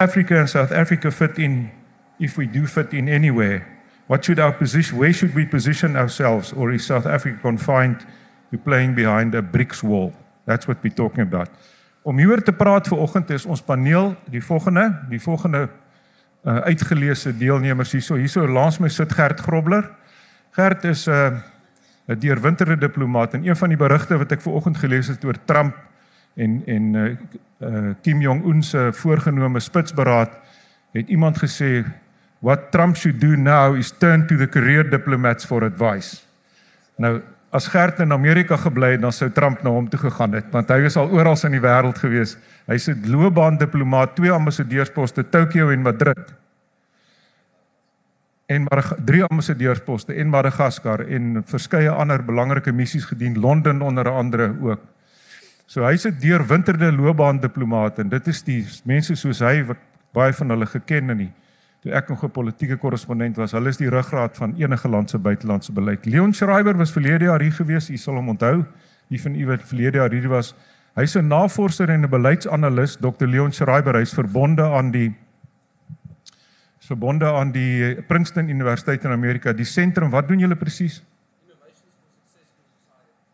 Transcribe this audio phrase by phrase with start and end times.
[0.00, 1.70] Africa and South Africa fit in
[2.18, 3.66] if we do fit in anywhere?
[4.06, 8.06] What should our position where should we position ourselves or is South Africa confined
[8.50, 10.12] to playing behind a bricks wall?
[10.46, 11.48] That's what we're talking about.
[12.02, 17.92] Om hieroor te praat vanoggend is ons paneel die volgende, die volgende uh, uitgeleese deelnemers
[17.92, 18.16] hierso.
[18.16, 19.84] Hierso langs my sit Gert Grobler.
[20.56, 21.36] Gert is 'n uh,
[22.08, 25.76] 'n deurwinterde diplomaat en een van die berigte wat ek vanoggend gelees het oor Trump
[26.34, 27.16] en en uh,
[27.58, 30.30] uh, Kim Jong Un se voorgenome spitsberaad
[30.92, 31.84] het iemand gesê
[32.38, 36.22] what Trump should do now is turn to the career diplomats for advice.
[36.96, 37.20] Nou
[37.50, 40.68] as Gert in Amerika gebly het dan sou Trump na hom toe gegaan het want
[40.70, 42.36] hy was al oral in die wêreld gewees.
[42.66, 46.34] Hy's 'n loopbaan diplomaat, twee ambassadeursposte Tokio en Madrid
[48.50, 54.54] en maar drie ambassadeursposte in Madagaskar en verskeie ander belangrike missies gedien Londen onder andere
[54.62, 54.80] ook.
[55.70, 59.78] So hy's 'n deurwinterde loopbaan diplomaat en dit is die mense soos hy wat
[60.12, 61.32] baie van hulle geken in die
[61.82, 63.52] toe ek nog 'n politieke korrespondent was.
[63.52, 66.06] Hulle is die ruggraat van enige land se buitelandse beleid.
[66.06, 67.88] Leon Schreiber was verlede jaar hier gewees.
[67.88, 68.66] U sal hom onthou.
[69.08, 70.54] Die van u wat verlede jaar hier was.
[70.96, 73.26] Hy's 'n navorser en 'n beleidsanalis, Dr.
[73.26, 73.94] Leon Schreiber.
[73.94, 75.14] Hy's verbonde aan die
[76.80, 80.10] verbonde aan die Princeton Universiteit in Amerika, die sentrum.
[80.10, 81.02] Wat doen julle presies?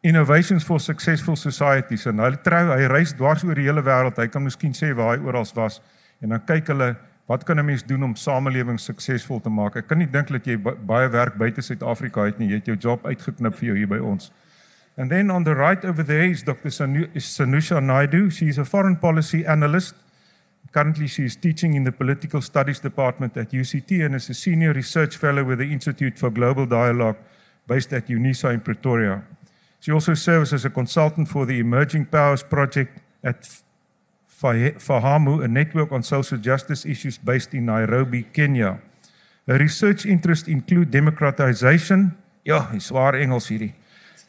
[0.06, 2.06] Innovations for Successful Societies.
[2.06, 4.18] En hy trou, hy reis dwars oor die hele wêreld.
[4.22, 5.80] Hy kan miskien sê waar hy oral was
[6.22, 6.94] en dan kyk hulle
[7.26, 9.76] wat kan 'n mens doen om samelewing suksesvol te maak.
[9.76, 12.48] Ek kan nie dink dat jy baie werk buite Suid-Afrika het nie.
[12.48, 14.30] Jy het jou job uitgeknip vir jou hier by ons.
[14.96, 16.70] And then on the right over there is Dr.
[16.70, 18.30] Sanusha Naidu.
[18.30, 19.94] She's a foreign policy analyst
[20.76, 24.74] Currently, she is teaching in the Political Studies Department at UCT and is a senior
[24.74, 27.16] research fellow with the Institute for Global Dialogue
[27.66, 29.22] based at UNISA in Pretoria.
[29.86, 33.48] She also serves as a consultant for the Emerging Powers Project at
[34.26, 38.80] Fahamu, a network on social justice issues based in Nairobi, Kenya.
[39.46, 42.16] Her research interests include democratization.
[42.44, 43.74] Ja, swaar Engels hierdie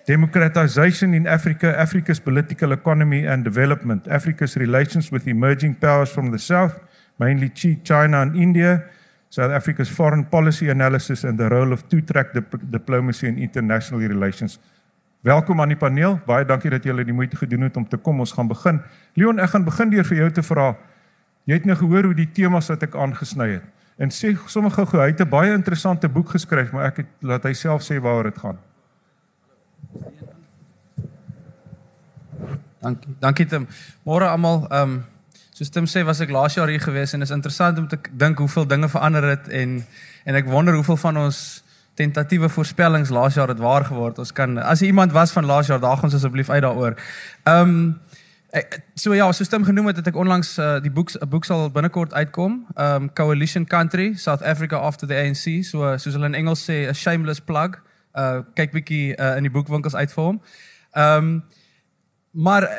[0.05, 6.37] democratization in Africa, Africa's political economy and development, Africa's relations with emerging powers from the
[6.37, 6.79] south,
[7.17, 7.49] mainly
[7.83, 8.91] China and India,
[9.29, 14.59] South Africa's foreign policy analysis and the role of two-track dip diplomacy in international relations.
[15.25, 16.19] Welkom aan die paneel.
[16.25, 18.19] Baie dankie dat julle die moeite gedoen het om te kom.
[18.19, 18.81] Ons gaan begin.
[19.13, 20.75] Leon, ek gaan begin deur vir jou te vra.
[21.49, 23.65] Jy het nou gehoor hoe die temas wat ek aangesny het.
[23.97, 27.43] En sê sommer gou-gou, hy het 'n baie interessante boek geskryf, maar ek het laat
[27.43, 28.57] hy self sê waaroor dit gaan.
[32.79, 33.15] Dankie.
[33.19, 33.67] Dankie Tim.
[34.05, 35.05] Môre almal, ehm um,
[35.51, 38.37] soos Tim sê, was ek laas jaar hier gewees en is interessant om te dink
[38.37, 39.83] hoeveel dinge verander het en
[40.25, 41.63] en ek wonder hoeveel van ons
[41.97, 44.19] tentatiewe voorspellings laas jaar het waar geword.
[44.21, 46.97] Ons kan as iemand was van laas jaar, daag ons asseblief uit daaroor.
[47.43, 48.01] Ehm um,
[48.95, 51.69] so ja, soos Tim genoem het, het ek onlangs uh, die boek 'n boek sal
[51.71, 52.65] binnekort uitkom.
[52.75, 56.87] Ehm um, Coalition Country, South Africa after the ANC, so soos hulle in Engels sê,
[56.89, 57.81] a shameless plug.
[58.13, 60.41] Uh kyk bietjie uh, in die boekwinkels uit vir hom.
[60.93, 61.43] Ehm um,
[62.31, 62.69] maar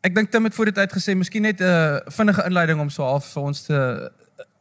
[0.00, 3.02] ek dink Tim het voor dit uitgesê, miskien net 'n uh, vinnige inleiding om so
[3.02, 3.78] half vir ons te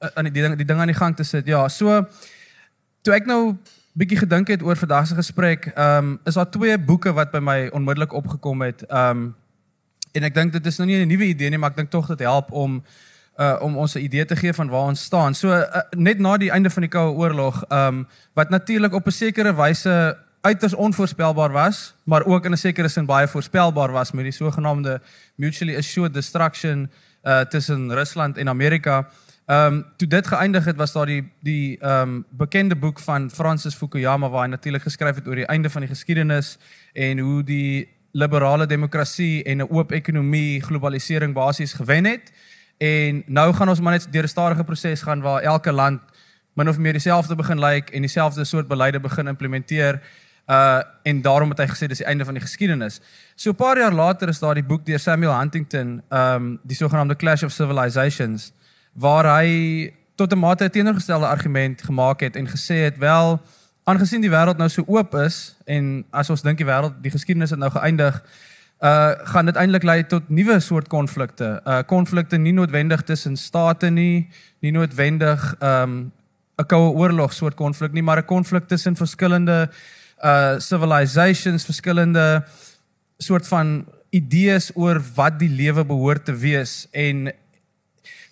[0.03, 1.47] uh, aan die ding die ding aan die gang te sit.
[1.47, 2.07] Ja, so
[3.03, 3.53] toe ek nou
[3.99, 7.39] bietjie gedink het oor vandag se gesprek, ehm um, is daar twee boeke wat by
[7.39, 8.85] my onmiddellik opgekom het.
[8.87, 9.31] Ehm um,
[10.13, 12.07] en ek dink dit is nou nie 'n nuwe idee nie, maar ek dink tog
[12.07, 12.83] dit help om
[13.37, 15.33] uh om ons 'n idee te gee van waar ons staan.
[15.35, 19.07] So uh, net na die einde van die Koue Oorlog, ehm um, wat natuurlik op
[19.07, 24.11] 'n sekere wyse uiters onvoorspelbaar was, maar ook in 'n sekere sin baie voorspelbaar was
[24.11, 25.01] met die sogenaamde
[25.35, 26.89] mutually assured destruction
[27.23, 28.97] uh tussen Rusland en Amerika.
[28.97, 33.29] Ehm um, toe dit geëindig het, was daar die die ehm um, bekende boek van
[33.29, 36.57] Francis Fukuyama waar hy natuurlik geskryf het oor die einde van die geskiedenis
[36.93, 42.31] en hoe die liberale demokrasie en 'n oop ekonomie globalisering basies gewen het.
[42.77, 46.01] En nou gaan ons maar net deur 'n stadige proses gaan waar elke land
[46.53, 50.01] min of meer dieselfde begin lyk like en dieselfde soort beleide begin implementeer.
[50.47, 53.01] Uh en daarom het hy gesê dis die einde van die geskiedenis.
[53.35, 57.15] So 'n paar jaar later is daar die boek deur Samuel Huntington, um die sogenaamde
[57.15, 58.53] Clash of Civilizations,
[58.93, 63.41] waar hy tot 'n mate 'n teenoorgestelde argument gemaak het en gesê het wel
[63.83, 67.49] aangesien die wêreld nou so oop is en as ons dink die wêreld die geskiedenis
[67.49, 68.23] het nou geëindig,
[68.83, 71.61] uh gaan dit eintlik lei tot nuwe soort konflikte.
[71.65, 74.29] Uh konflikte nie noodwendig tussen state nie,
[74.59, 76.11] nie noodwendig um
[76.57, 79.69] 'n koue oorlog soort konflik nie, maar 'n konflik tussen verskillende
[80.23, 82.45] uh civilizations, verskillende
[83.17, 87.31] soort van idees oor wat die lewe behoort te wees en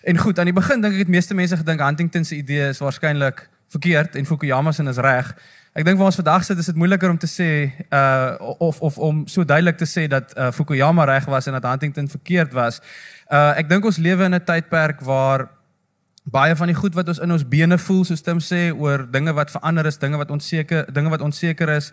[0.04, 2.80] en goed, aan die begin dink ek het meeste mense gedink Huntington se idee is
[2.80, 5.32] waarskynlik verkeerd en Fukuyama se is reg.
[5.74, 8.98] Ek dink vir ons vandag sit is dit moeiliker om te sê uh of of
[8.98, 12.82] om so duidelik te sê dat uh, Fukuyama reg was en dat Huntington verkeerd was.
[13.32, 15.48] Uh ek dink ons lewe in 'n tydperk waar
[16.24, 19.34] baie van die goed wat ons in ons bene voel, soos Tim sê, oor dinge
[19.34, 21.92] wat verander is, dinge wat onseker, dinge wat onseker is.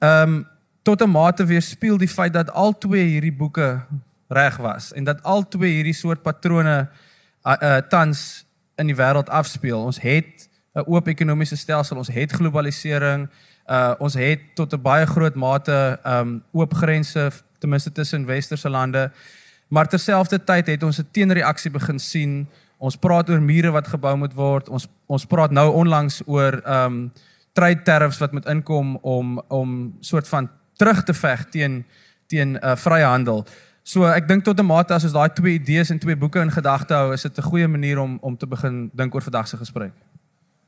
[0.00, 0.46] Um,
[0.82, 3.80] tot 'n mate weerspieël die feit dat al twee hierdie boeke
[4.28, 6.88] reg was en dat al twee hierdie soort patrone
[7.44, 8.44] uh, tans
[8.76, 9.80] in die wêreld afspeel.
[9.80, 13.28] Ons het 'n oop ekonomiese stelsel, ons het globalisering,
[13.70, 18.68] uh ons het tot 'n baie groot mate um oop grense ten minste tussen westerse
[18.68, 19.10] lande.
[19.68, 22.48] Maar terselfdertyd het ons 'n teenreaksie begin sien.
[22.78, 24.68] Ons praat oor mure wat gebou moet word.
[24.68, 27.12] Ons ons praat nou onlangs oor um
[27.52, 31.84] trade tariffs wat moet inkom om om soort van terug te veg teen
[32.26, 33.46] teen uh vrye handel.
[33.82, 36.50] So ek dink tot 'n mate as ons daai twee idees en twee boeke in
[36.50, 39.56] gedagte hou, is dit 'n goeie manier om om te begin dink oor vandag se
[39.56, 39.92] gesprek.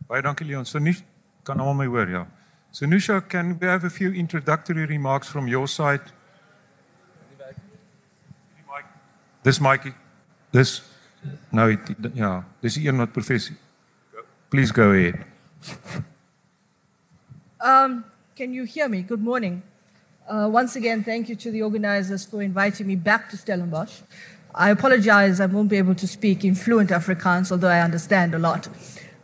[0.09, 0.65] Baie dankie Leon.
[0.65, 0.97] So nie
[1.43, 2.27] kan almal my hoor, ja.
[2.71, 6.13] So Nusha, can we have a few introductory remarks from your side?
[9.43, 9.93] This Mikey.
[10.51, 10.83] This
[11.53, 11.81] no, it,
[12.15, 12.43] yeah.
[12.61, 13.55] This is not professor.
[14.51, 15.25] Please go ahead.
[17.61, 19.03] Um, can you hear me?
[19.03, 19.63] Good morning.
[20.27, 24.01] Uh, once again, thank you to the organizers for inviting me back to Stellenbosch.
[24.55, 28.39] I apologize, I won't be able to speak in fluent Afrikaans, although I understand a
[28.39, 28.67] lot.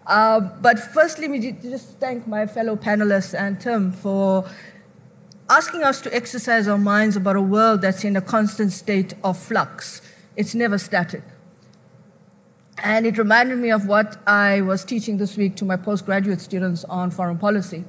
[0.06, 4.44] Uh, but first, let me just thank my fellow panelists and Tim for
[5.48, 9.38] asking us to exercise our minds about a world that's in a constant state of
[9.38, 10.02] flux.
[10.36, 11.22] It's never static.
[12.76, 16.84] And it reminded me of what I was teaching this week to my postgraduate students
[16.84, 17.84] on foreign policy.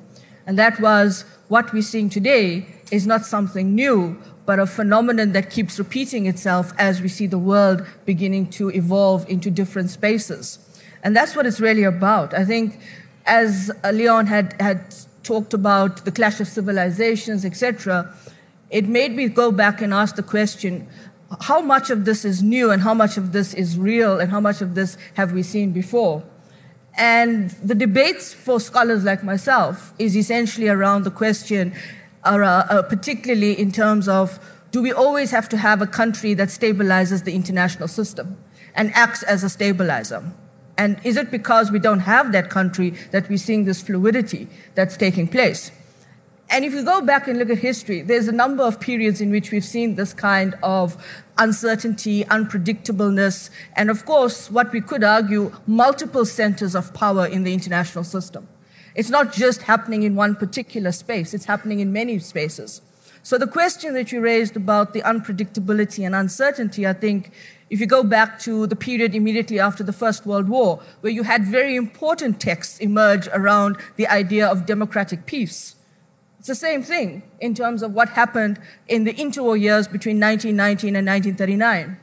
[0.47, 5.49] And that was what we're seeing today is not something new, but a phenomenon that
[5.49, 10.59] keeps repeating itself as we see the world beginning to evolve into different spaces.
[11.03, 12.33] And that's what it's really about.
[12.33, 12.79] I think,
[13.25, 14.93] as uh, Leon had, had
[15.23, 18.13] talked about the clash of civilizations, etc.,
[18.69, 20.88] it made me go back and ask the question
[21.39, 24.39] how much of this is new and how much of this is real and how
[24.39, 26.23] much of this have we seen before?
[26.97, 31.73] And the debates for scholars like myself is essentially around the question
[32.23, 34.39] are, uh, uh, particularly in terms of
[34.71, 38.38] do we always have to have a country that stabilizes the international system
[38.73, 40.23] and acts as a stabilizer?
[40.77, 44.97] And is it because we don't have that country that we're seeing this fluidity that's
[44.97, 45.71] taking place?
[46.50, 49.31] And if you go back and look at history, there's a number of periods in
[49.31, 51.01] which we've seen this kind of
[51.38, 57.53] uncertainty, unpredictableness, and of course, what we could argue, multiple centers of power in the
[57.53, 58.50] international system.
[58.95, 62.81] It's not just happening in one particular space, it's happening in many spaces.
[63.23, 67.31] So the question that you raised about the unpredictability and uncertainty, I think,
[67.69, 71.23] if you go back to the period immediately after the First World War, where you
[71.23, 75.75] had very important texts emerge around the idea of democratic peace.
[76.39, 80.95] It's the same thing in terms of what happened in the interwar years between 1919
[80.95, 81.97] and 1939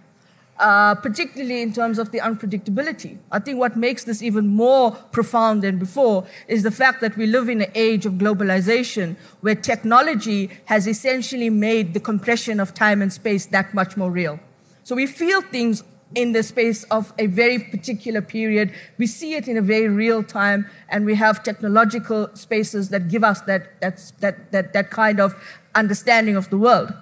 [0.59, 3.19] uh, particularly in terms of the unpredictability.
[3.31, 7.27] I think what makes this even more profound than before is the fact that we
[7.27, 13.03] live in an age of globalization where technology has essentially made the compression of time
[13.03, 14.41] and space that much more real.
[14.85, 15.85] So we feel things
[16.15, 18.73] in the space of a very particular period.
[18.97, 23.23] We see it in a very real time, and we have technological spaces that give
[23.23, 25.35] us that, that, that, that, that kind of
[25.75, 26.93] understanding of the world.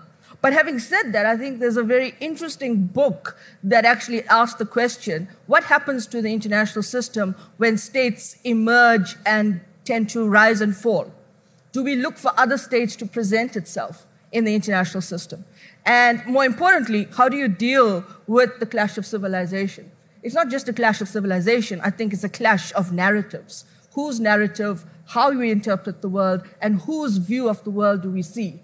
[0.47, 4.65] But having said that, I think there's a very interesting book that actually asks the
[4.65, 10.76] question what happens to the international system when states emerge and tend to rise and
[10.76, 11.12] fall?
[11.73, 15.45] Do we look for other states to present itself in the international system?
[15.85, 19.91] And more importantly, how do you deal with the clash of civilization?
[20.23, 23.65] It's not just a clash of civilization, I think it's a clash of narratives.
[23.95, 28.23] Whose narrative, how we interpret the world, and whose view of the world do we
[28.23, 28.61] see?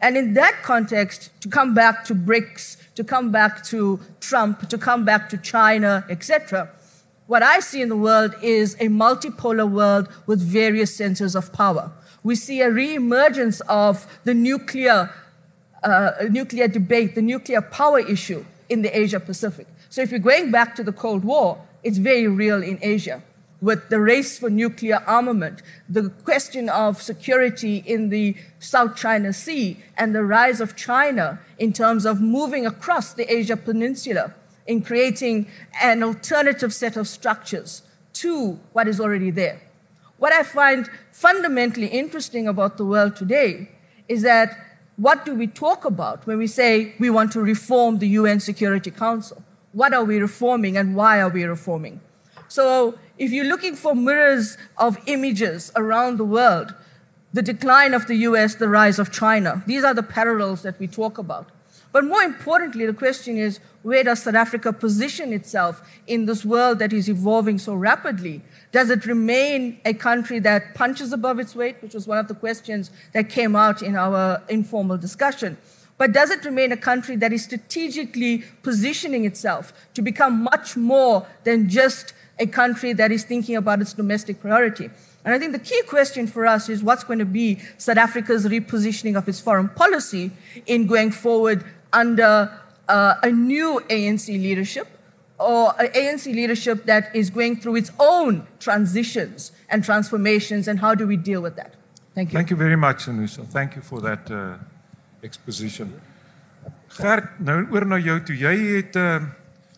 [0.00, 4.78] And in that context, to come back to BRICS, to come back to Trump, to
[4.78, 6.70] come back to China, etc.,
[7.26, 11.90] what I see in the world is a multipolar world with various centers of power.
[12.22, 15.10] We see a reemergence of the nuclear,
[15.82, 19.66] uh, nuclear debate, the nuclear power issue in the Asia Pacific.
[19.90, 23.22] So if you're going back to the Cold War, it's very real in Asia
[23.66, 29.76] with the race for nuclear armament, the question of security in the South China Sea,
[29.98, 34.32] and the rise of China in terms of moving across the Asia Peninsula
[34.68, 35.48] in creating
[35.82, 37.82] an alternative set of structures
[38.12, 39.60] to what is already there.
[40.18, 43.68] What I find fundamentally interesting about the world today
[44.06, 44.56] is that
[44.96, 48.92] what do we talk about when we say we want to reform the UN Security
[48.92, 49.42] Council?
[49.72, 52.00] What are we reforming and why are we reforming?
[52.48, 56.74] So if you're looking for mirrors of images around the world,
[57.32, 60.86] the decline of the US, the rise of China, these are the parallels that we
[60.86, 61.48] talk about.
[61.92, 66.78] But more importantly, the question is where does South Africa position itself in this world
[66.80, 68.42] that is evolving so rapidly?
[68.70, 72.34] Does it remain a country that punches above its weight, which was one of the
[72.34, 75.56] questions that came out in our informal discussion?
[75.98, 81.26] But does it remain a country that is strategically positioning itself to become much more
[81.44, 84.90] than just a country that is thinking about its domestic priority?
[85.24, 88.46] And I think the key question for us is what's going to be South Africa's
[88.46, 90.30] repositioning of its foreign policy
[90.66, 92.52] in going forward under
[92.88, 94.86] uh, a new ANC leadership
[95.38, 100.94] or an ANC leadership that is going through its own transitions and transformations, and how
[100.94, 101.74] do we deal with that?
[102.14, 102.38] Thank you.
[102.38, 103.46] Thank you very much, Anusa.
[103.46, 104.54] Thank you for that uh,
[105.22, 106.00] exposition.
[106.96, 108.32] Gert, nou oor na jou toe.
[108.32, 109.26] Jy uh,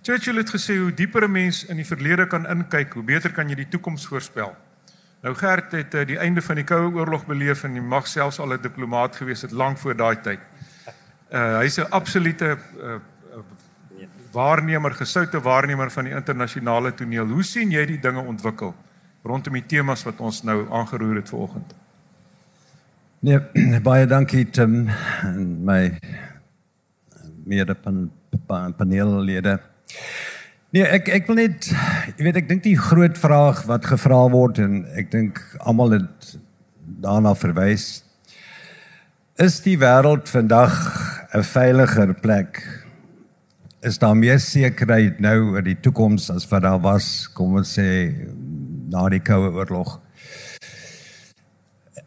[0.09, 3.49] Churchill het gesê hoe dieper 'n mens in die verlede kan inkyk, hoe beter kan
[3.49, 4.57] jy die toekoms voorspel.
[5.21, 8.38] Nou Gert het uh, die einde van die Koue Oorlog beleef en hy mag selfs
[8.38, 10.41] al 'n diplomaat gewees het lank voor daai tyd.
[11.33, 12.97] Uh hy's 'n absolute uh,
[14.33, 17.27] waarnemer, gesoute waarnemer van die internasionale toneel.
[17.27, 18.75] Hoe sien jy die dinge ontwikkel
[19.23, 21.75] rondom die temas wat ons nou aangeroer het vanoggend?
[23.21, 23.41] Nee,
[23.88, 24.88] baie dankie Tim
[25.23, 25.99] en my
[27.45, 28.11] mede pan,
[28.47, 29.61] pan paneellede.
[30.73, 31.71] Nee, ek ek wil net
[32.16, 36.37] jy weet ek dink die groot vraag wat gevra word en ek dink almal het
[37.00, 38.02] daarna verwys
[39.38, 40.75] is die wêreld vandag
[41.33, 42.59] 'n veiliger plek?
[43.80, 48.11] Is daar meer sekerheid nou oor die toekoms as wat daar was, kom ons sê
[48.90, 50.00] na die Koue Oorlog?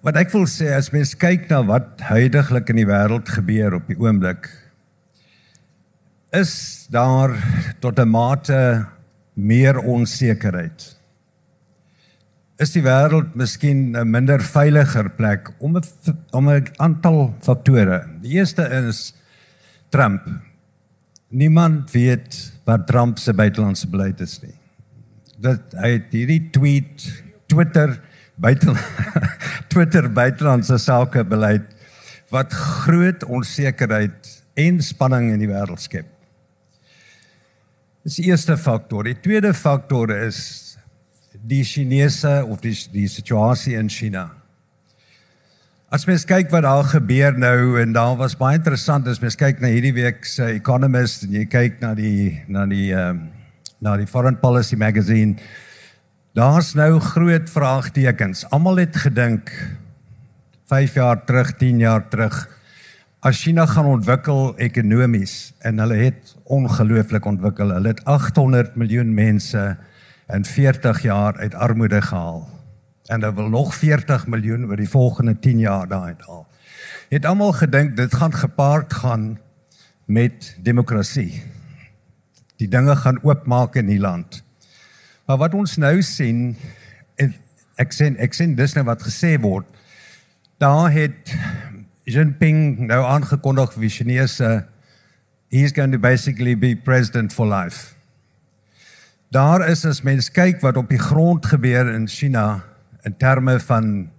[0.03, 3.87] Wat ek wil sê as mens kyk na wat huidigelik in die wêreld gebeur op
[3.87, 4.49] die oomblik
[6.31, 7.35] is daar
[7.79, 8.87] tot 'n mate
[9.33, 10.97] meer onsekerheid.
[12.57, 15.83] Is die wêreld miskien 'n minder veiliger plek om 'n
[16.31, 18.07] om 'n aantal faktore.
[18.21, 19.13] Die eerste is
[19.89, 20.21] Trump.
[21.27, 24.55] Niemand weet wat Trump se buitelandse beleid is nie.
[25.37, 27.99] Dat hy het hierdie tweet Twitter
[28.35, 28.73] buite
[29.71, 31.75] Twitter buitelandse sake beleid
[32.29, 36.10] wat groot onsekerheid en spanning in die wêreld skep.
[38.01, 39.05] Dis die eerste faktor.
[39.05, 40.77] Die tweede faktor is
[41.41, 44.29] die Chinese of die die situasie in China.
[45.91, 49.61] As mens kyk wat daar gebeur nou en daar was baie interessant as mens kyk
[49.61, 53.27] na hierdie week se Economist en jy kyk na die na die ehm um,
[53.81, 55.39] na die Foreign Policy Magazine
[56.31, 58.45] Daar's nou groot vraagtekens.
[58.55, 59.51] Almal het gedink
[60.71, 62.47] 5 jaar terug, 10 jaar terug
[63.21, 67.69] as China gaan ontwikkel ekonomies en hulle het ongelooflik ontwikkel.
[67.69, 69.61] Hulle het 800 miljoen mense
[70.33, 72.49] in 40 jaar uit armoede gehaal.
[73.05, 76.47] En hulle wil nog 40 miljoen oor die volgende 10 jaar daai haal.
[77.09, 79.39] Het almal gedink dit gaan gepaard gaan
[80.05, 81.43] met demokrasie.
[82.57, 84.41] Die dinge gaan oopmaak in die land.
[85.25, 86.55] Maar wat ons nou sien
[87.77, 89.67] ek sien ek sien dis nou wat gesê word.
[90.57, 91.37] Daar het
[92.11, 94.65] Jinping nou aangekondig wie Chinese
[95.51, 97.95] he's going to basically be president for life.
[99.31, 102.63] Daar is as mens kyk wat op die grond gebeur in China
[103.07, 104.09] in terme van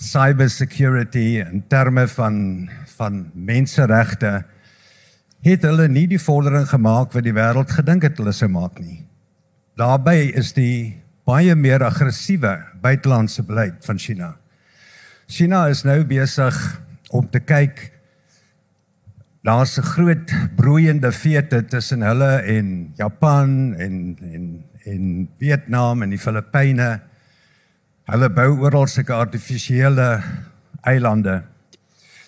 [0.00, 4.42] cyber security en terme van van menseregte
[5.44, 9.00] het hulle nie die vordering gemaak wat die wêreld gedink het hulle sou maak nie.
[9.80, 14.34] Daarbey is die baie meer aggressiewe buitelandse beleid van China.
[15.30, 16.56] China is nou besig
[17.10, 17.90] om te kyk
[19.42, 26.18] daar's 'n groot broeiende vete tussen hulle en Japan en en en Vietnam en die
[26.18, 27.00] Filippyne.
[28.04, 30.22] Hulle bou oral sulke artifisiële
[30.82, 31.42] eilande.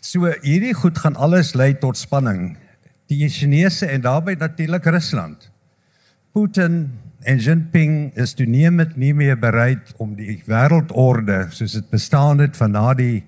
[0.01, 2.57] So hierdie goed gaan alles lei tot spanning.
[3.07, 5.51] Die Chinese en daarbey natuurlik Rusland.
[6.33, 12.57] Putin en Jinping is toenemend nie meer bereid om die wêreldorde soos dit bestaan het
[12.57, 13.25] van na die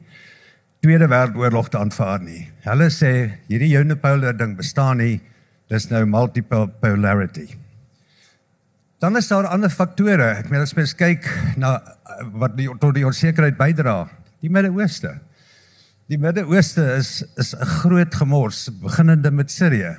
[0.85, 2.43] Tweede Wêreldoorlog te aanvaar nie.
[2.67, 3.11] Hulle sê
[3.49, 5.15] hierdie unipolar ding bestaan nie.
[5.73, 7.47] Dis nou multiple polarity.
[9.01, 10.27] Dan is daar ander faktore.
[10.43, 11.25] Ek meen as mens kyk
[11.57, 14.03] na eh, wat die tot die onsekerheid bydra,
[14.45, 15.15] die Midde-Ooste.
[16.13, 19.97] Die Midde-Ooste is is 'n groot gemors, beginnende met Sirië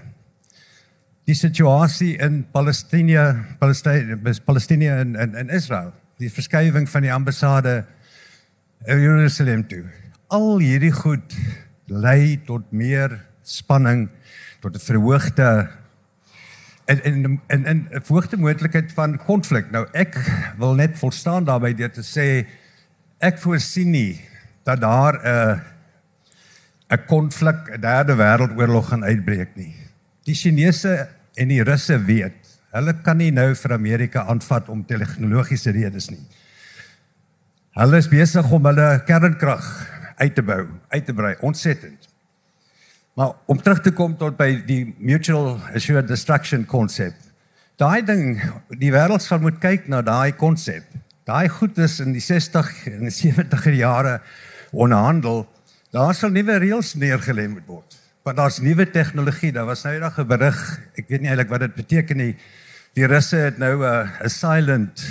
[1.26, 7.86] die situasie in Palestina, Palestina, Palestina en in in Israel, die verskywing van die ambassade
[8.86, 10.05] in Jerusalem toe.
[10.34, 11.36] Al hierdie goed
[11.86, 13.14] lei tot meer
[13.46, 14.08] spanning,
[14.60, 15.70] tot 'n verhoogde
[16.86, 19.72] en en en 'n verhoogde moontlikheid van konflik.
[19.72, 20.18] Nou ek
[20.58, 22.48] wil net volstaan daarbey deur te sê
[23.20, 24.22] ek voorsien nie
[24.64, 25.62] dat daar 'n
[26.90, 29.76] 'n konflik, 'n derde wêreldoorlog gaan uitbreek nie.
[30.24, 35.72] Die Chinese en die Russe weet, hulle kan nie nou vir Amerika aanvat om tegnologiese
[35.72, 36.26] redes nie.
[37.76, 42.10] Hulle is besig om hulle kernkrag uit te bou, uit te brei, ontsettend.
[43.16, 47.16] Maar om terug te kom tot by die mutual assured destruction konsep.
[47.80, 48.40] Daai ding,
[48.80, 50.84] die wêreld sal moet kyk na daai konsep.
[51.28, 54.20] Daai goed is in die 60 en 70er jare
[54.72, 55.46] onderhandel.
[55.96, 57.98] Daar sal nuwe reëls neergelê moet word.
[58.28, 59.52] Want daar's nuwe tegnologie.
[59.56, 60.60] Daar was nou eendag 'n berig,
[60.98, 62.36] ek weet nie eintlik wat dit beteken nie.
[62.94, 65.04] Die Russe het nou 'n 'n silent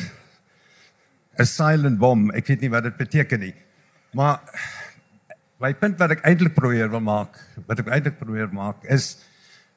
[1.38, 2.30] 'n silent bom.
[2.30, 3.54] Ek weet nie wat dit beteken nie.
[4.12, 4.40] Maar
[5.62, 9.14] my punt wat ek eintlik probeer wil maak, wat ek eintlik probeer maak is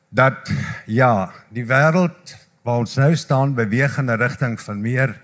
[0.10, 0.50] dat
[0.90, 2.34] ja, die wêreld
[2.66, 5.16] waar ons nou staan beweeg in 'n rigting van meer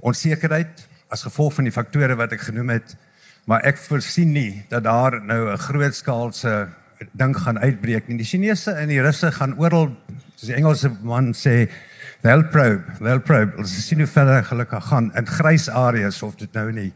[0.00, 2.96] onsekerheid as gevolg van die faktore wat ek genoem het.
[3.44, 6.68] Maar ek voorsien nie dat daar nou 'n grootskaalse
[7.12, 8.16] ding gaan uitbreek nie.
[8.16, 9.96] Die Chinese en die Russe gaan oral
[10.36, 11.68] soos die Engelse man sê
[12.22, 13.58] they'll probe, they'll probe.
[13.58, 16.92] Ons sien hoe verder gelukkig gaan in grys areas of dit nou nie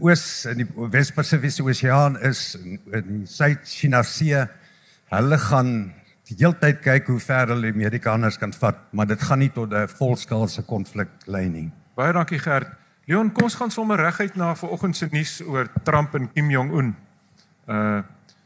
[0.00, 4.36] oos in die Wes-Pasifiese Oseaan is in, in Suid-China See.
[5.12, 5.70] Hulle gaan
[6.26, 9.52] die hele tyd kyk hoe ver hulle die Amerikaners kan vat, maar dit gaan nie
[9.54, 11.70] tot 'n volskaalse konflik lei nie.
[11.94, 12.68] Baie dankie Gert.
[13.06, 16.72] Leon, kom ons gaan sommer reguit na vanoggend se nuus oor Trump en Kim Jong
[16.72, 16.96] Un.
[17.68, 18.02] Uh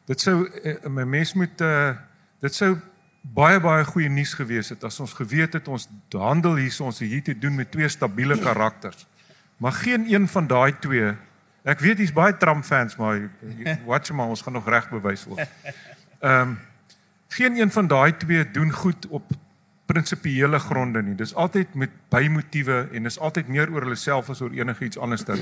[0.06, 1.94] dit sou uh, my mens moet uh
[2.40, 2.76] dit sou
[3.22, 7.22] baie baie goeie nuus gewees het as ons geweet het ons handel hier ons hier
[7.22, 9.06] te doen met twee stabiele karakters.
[9.56, 11.16] Maar geen een van daai twee
[11.62, 13.28] Ek weet hier's baie Trump fans maar
[13.86, 15.46] watch maar ons gaan nog reg bewys word.
[16.20, 16.58] Ehm um,
[17.30, 19.30] geen een van daai twee doen goed op
[19.86, 21.14] prinsipiële gronde nie.
[21.14, 25.24] Dis altyd met bymotiewe en is altyd meer oor hulle self as oor enigiets anders
[25.24, 25.38] dan.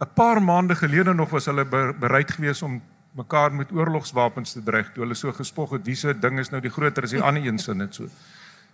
[0.00, 2.82] 'n Paar maande gelede nog was hulle bereid geweest om
[3.12, 6.60] mekaar met oorlogswapens te dreig toe hulle so gespog het wie se ding is nou
[6.62, 8.08] die groter as die ander een sin dit so.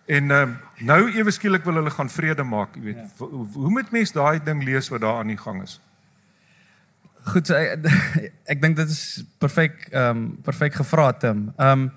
[0.07, 0.49] En uh,
[0.79, 2.97] nou ewe skielik wil hulle gaan vrede maak, jy weet.
[2.97, 3.27] Ja.
[3.27, 5.81] Hoe, hoe moet mens daai ding lees wat daar aan die gang is?
[7.27, 7.59] Goed, so
[8.53, 11.49] ek dink dit is perfek ehm um, perfek gevra Tim.
[11.57, 11.89] Ehm um,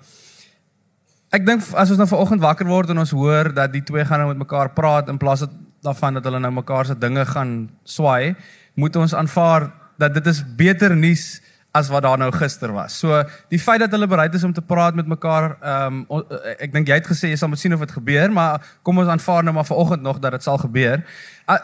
[1.30, 4.18] ek dink as ons nou vanoggend wakker word en ons hoor dat die twee gaan
[4.18, 5.44] nou met mekaar praat in plaas
[5.86, 8.34] daarvan dat hulle nou mekaar se dinge gaan swaai,
[8.74, 9.68] moet ons aanvaar
[10.00, 11.38] dat dit is beter nuus
[11.72, 12.98] as wat daar nou gister was.
[12.98, 16.24] So die feit dat hulle bereid is om te praat met mekaar, ehm um,
[16.58, 19.10] ek dink jy het gesê jy sal moet sien of dit gebeur, maar kom ons
[19.10, 21.04] aanvaar nou maar vanoggend nog dat dit sal gebeur.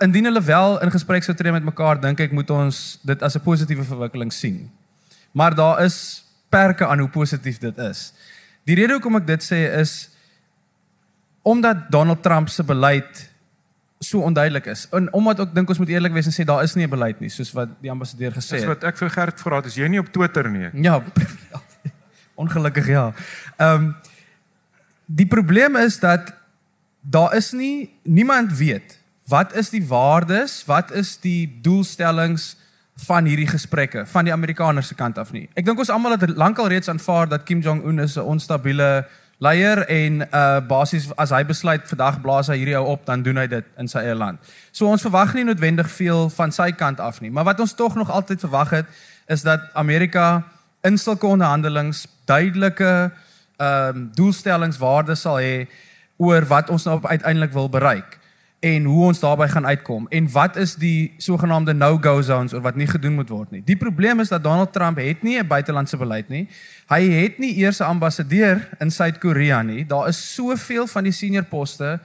[0.00, 3.36] Indien hulle wel in gesprek sou tree met mekaar, dink ek moet ons dit as
[3.36, 4.70] 'n positiewe verwikkeling sien.
[5.32, 8.12] Maar daar is perke aan hoe positief dit is.
[8.64, 10.10] Die rede hoekom ek dit sê is
[11.42, 13.30] omdat Donald Trump se beleid
[14.08, 14.86] so onduidelik is.
[14.96, 17.20] En omdat ek dink ons moet eerlik wees en sê daar is nie 'n beleid
[17.20, 18.60] nie, soos wat die ambassadeur gesê het.
[18.60, 20.70] Dis wat ek vir Gert vra, is jy nie op Twitter nie?
[20.82, 21.02] Ja.
[22.42, 23.12] Ongelukkig ja.
[23.56, 23.96] Ehm um,
[25.06, 26.34] die probleem is dat
[27.00, 32.56] daar is nie niemand weet wat is die waardes, wat is die doelstellings
[33.06, 35.48] van hierdie gesprekke van die Amerikaners se kant af nie.
[35.54, 39.06] Ek dink ons almal het lankal reeds aanvaar dat Kim Jong Un 'n onstabiele
[39.38, 43.36] leier en uh basies as hy besluit vandag blaas hy hierdie ou op dan doen
[43.36, 44.40] hy dit in sy eie land.
[44.72, 47.94] So ons verwag nie noodwendig veel van sy kant af nie, maar wat ons tog
[47.94, 48.86] nog altyd verwag het
[49.28, 50.44] is dat Amerika
[50.86, 52.92] in sulke onderhandelings duidelike
[53.56, 55.66] ehm um, doelstellingswaardes sal hê
[56.16, 58.18] oor wat ons nou uiteindelik wil bereik
[58.66, 62.78] en hoe ons daarbey gaan uitkom en wat is die sogenaamde no-go zones of wat
[62.78, 63.62] nie gedoen moet word nie.
[63.66, 66.48] Die probleem is dat Donald Trump het nie 'n buitelandse beleid nie.
[66.88, 69.86] Hy het nie eers 'n ambassadeur in Suid-Korea nie.
[69.86, 72.00] Daar is soveel van die senior poste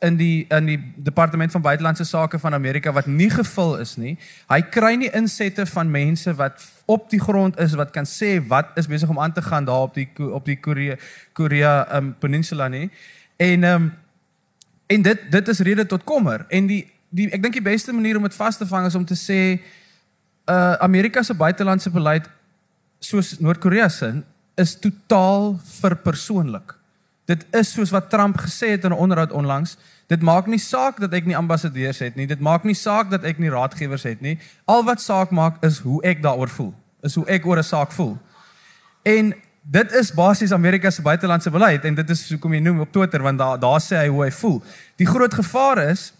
[0.00, 4.18] in die in die departement van buitelandse sake van Amerika wat nie gevul is nie.
[4.48, 8.66] Hy kry nie insette van mense wat op die grond is wat kan sê wat
[8.74, 10.96] is besig om aan te gaan daar op die op die Korea
[11.32, 12.90] Korea um, peninsula nie.
[13.36, 13.92] En ehm um,
[14.86, 18.16] En dit dit is rede tot kommer en die die ek dink die beste manier
[18.16, 19.40] om dit vas te vang is om te sê
[20.50, 22.28] uh Amerika se buitelandse beleid
[22.98, 24.22] soos Noord-Korea se
[24.54, 26.74] is totaal verpersoonlik.
[27.24, 31.00] Dit is soos wat Trump gesê het in 'n onderhoud onlangs, dit maak nie saak
[31.00, 34.20] dat ek nie ambassadeurs het nie, dit maak nie saak dat ek nie raadgewers het
[34.20, 34.38] nie.
[34.64, 37.92] Al wat saak maak is hoe ek daaroor voel, is hoe ek oor 'n saak
[37.92, 38.18] voel.
[39.02, 42.92] En dit is basies Amerika se buitelandse beleid en dit is hoekom jy noem op
[42.92, 44.60] Twitter want daar daar sê hy hoe hy voel.
[45.00, 46.12] Die groot gevaar is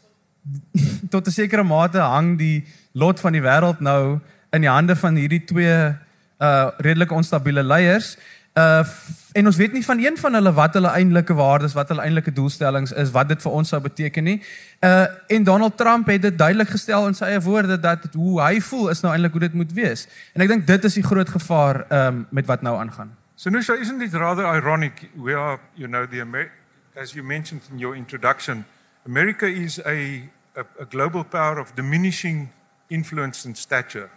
[1.12, 4.20] tot 'n sekere mate hang die lot van die wêreld nou
[4.52, 5.94] in die hande van hierdie twee
[6.40, 8.16] uh redelike onstabiele leiers
[8.54, 8.86] Uh
[9.34, 12.32] en ons weet nie van een van hulle wat hulle eintlike waardes, wat hulle eintlike
[12.32, 14.36] doelstellings is, wat dit vir ons sou beteken nie.
[14.78, 18.60] Uh en Donald Trump het dit duidelik gestel in sy eie woorde dat hoe hy
[18.60, 20.06] voel is nou eintlik hoe dit moet wees.
[20.38, 23.10] En ek dink dit is die groot gevaar um met wat nou aangaan.
[23.44, 26.50] So isn't it rather ironic we are, you know, the Amer
[26.96, 28.64] as you mentioned in your introduction,
[29.04, 32.50] America is a, a a global power of diminishing
[32.88, 34.10] influence and stature.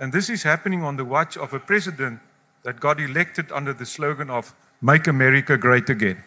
[0.00, 2.18] And this is happening on the watch of a president
[2.64, 6.24] that got elected under the slogan of Make America Great Again.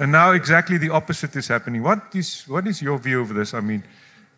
[0.00, 1.84] And now exactly the opposite is happening.
[1.84, 3.54] What is, what is your view of this?
[3.54, 3.84] I mean,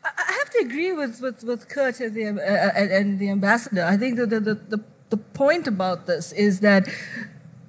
[0.05, 3.85] I have to agree with, with, with Kurt and the, uh, and the ambassador.
[3.85, 6.89] I think that the, the, the, the point about this is that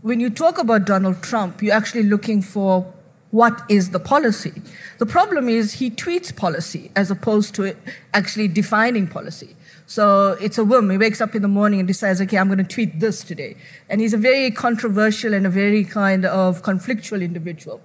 [0.02, 2.92] when you talk about Donald Trump, you're actually looking for
[3.30, 4.54] what is the policy.
[4.98, 7.76] The problem is he tweets policy as opposed to
[8.16, 9.56] actually defining policy.
[9.86, 10.90] So it's a whim.
[10.90, 13.58] He wakes up in the morning and decides, okay, I'm going to tweet this today.
[13.90, 17.80] And he's a very controversial and a very kind of conflictual individual.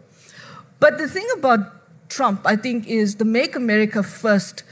[0.78, 1.60] But the thing about
[2.08, 4.62] Trump, I think, is the Make America First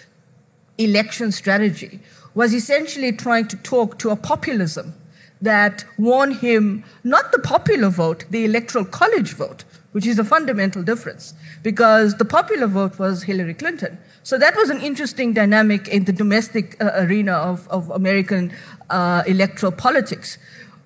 [0.79, 2.01] election strategy
[2.39, 4.95] was essentially trying to talk to a populism
[5.43, 10.81] that won him not the popular vote, the electoral college vote, which is a fundamental
[10.85, 13.99] difference because the popular vote was Hillary Clinton.
[14.23, 18.53] So that was an interesting dynamic in the domestic uh, arena of, of American
[18.89, 20.39] uh, electoral politics.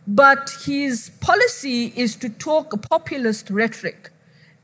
[0.07, 4.09] But his policy is to talk a populist rhetoric.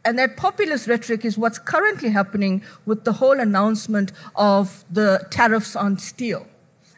[0.07, 5.77] And that populist rhetoric is what's currently happening with the whole announcement of the tariffs
[5.77, 6.47] on steel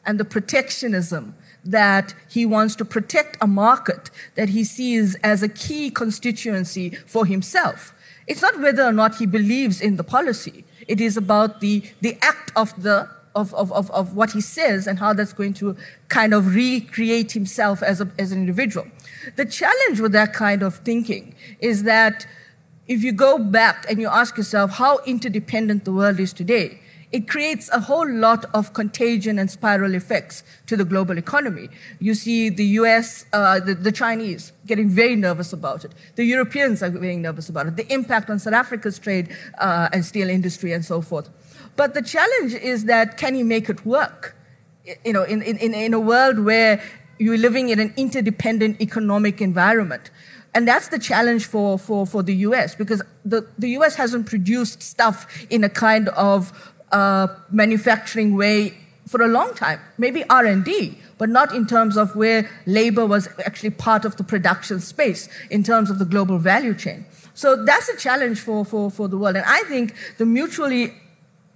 [0.05, 1.35] and the protectionism
[1.65, 7.27] that he wants to protect a market that he sees as a key constituency for
[7.27, 7.95] himself.
[8.27, 10.65] It's not whether or not he believes in the policy.
[10.87, 14.87] It is about the, the act of, the, of, of, of, of what he says
[14.87, 15.77] and how that's going to
[16.09, 18.87] kind of recreate himself as, a, as an individual.
[19.37, 22.27] The challenge with that kind of thinking is that
[22.89, 26.80] if you go back and you ask yourself how interdependent the world is today,
[27.12, 31.68] it creates a whole lot of contagion and spiral effects to the global economy.
[31.99, 35.92] You see the US, uh, the, the, Chinese getting very nervous about it.
[36.14, 37.77] The Europeans are getting nervous about it.
[37.77, 41.29] The impact on South Africa's trade uh, and steel industry and so forth.
[41.75, 44.37] But the challenge is that can you make it work?
[45.05, 46.83] You know, in, in, in a world where
[47.18, 50.11] you're living in an interdependent economic environment.
[50.55, 54.83] And that's the challenge for, for, for the US because the, the US hasn't produced
[54.83, 56.53] stuff in a kind of
[56.92, 58.74] uh, manufacturing way
[59.07, 63.70] for a long time, maybe R&D, but not in terms of where labor was actually
[63.70, 67.05] part of the production space in terms of the global value chain.
[67.35, 69.37] So that's a challenge for, for, for the world.
[69.37, 70.94] And I think the mutually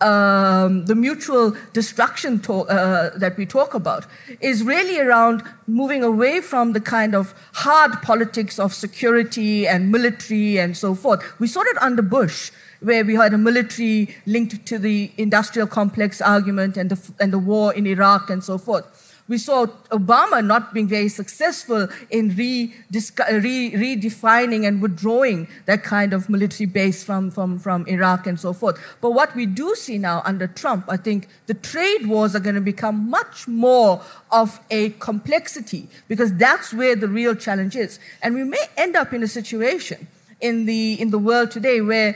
[0.01, 4.07] um, the mutual destruction uh, that we talk about
[4.41, 10.59] is really around moving away from the kind of hard politics of security and military
[10.59, 11.23] and so forth.
[11.41, 12.51] We saw it under Bush
[12.85, 17.39] where we had a military linked to the industrial complex argument and the, and the
[17.39, 19.01] war in Iraq and so forth.
[19.27, 25.83] We saw Obama not being very successful in re, uh, re, redefining and withdrawing that
[25.83, 28.79] kind of military base from, from, from Iraq and so forth.
[29.01, 32.55] But what we do see now under Trump, I think the trade wars are going
[32.55, 37.99] to become much more of a complexity because that's where the real challenge is.
[38.21, 40.07] And we may end up in a situation
[40.43, 42.15] in the, in the world today where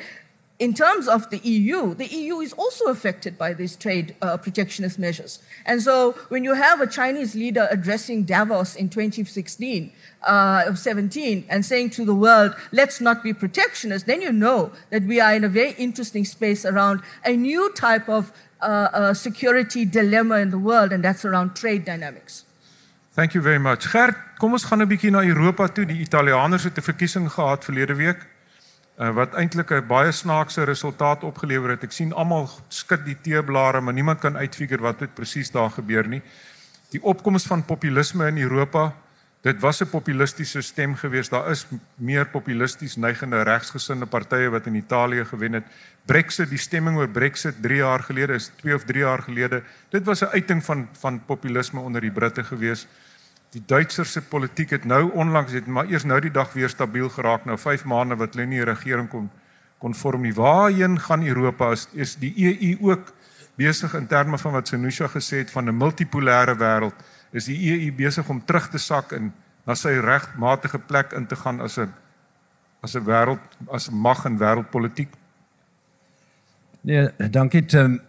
[0.59, 4.99] in terms of the EU, the EU is also affected by these trade uh, protectionist
[4.99, 5.41] measures.
[5.65, 9.93] And so when you have a Chinese leader addressing Davos in 2016
[10.25, 14.73] uh, or 17 and saying to the world, let's not be protectionist, then you know
[14.91, 19.15] that we are in a very interesting space around a new type of uh, uh
[19.15, 22.45] security dilemma in the world, and that's around trade dynamics.
[23.13, 23.87] Thank you very much.
[23.87, 25.87] Gert, kom ons gaan 'n bietjie na Europa toe.
[25.87, 28.27] Die Italianers het 'n verkiesing gehad verlede week
[28.99, 31.85] uh, wat eintlik 'n baie snaakse resultaat opgelewer het.
[31.85, 36.09] Ek sien almal skud die teeblare, maar niemand kan uitfigure wat dit presies daar gebeur
[36.09, 36.23] nie.
[36.91, 38.95] Die opkoms van populisme in Europa,
[39.43, 41.31] dit was 'n populistiese stem geweest.
[41.31, 45.65] Daar is meer populisties neigende regsgesinde partye wat in Italië gewen het.
[46.07, 49.63] Brexit, die stemming oor Brexit 3 jaar gelede is 2 of 3 jaar gelede.
[49.91, 52.89] Dit was 'n uiting van van populisme onder die Britte geweest
[53.53, 57.09] die Duitsers se politiek het nou onlangs het maar eers nou die dag weer stabiel
[57.09, 59.31] geraak nou 5 maande wat hulle nie 'n regering kon
[59.79, 60.35] kon vorm nie.
[60.35, 63.13] Waarheen gaan Europa is, is die EU ook
[63.59, 66.95] besig in terme van wat Senusha gesê het van 'n multipolêre wêreld?
[67.31, 69.33] Is die EU besig om terug te sak in
[69.67, 71.95] na sy regmatige plek in te gaan as 'n
[72.83, 75.09] as 'n wêreld as 'n mag in wêreldpolitiek?
[76.81, 78.01] Nee, dankie Tim.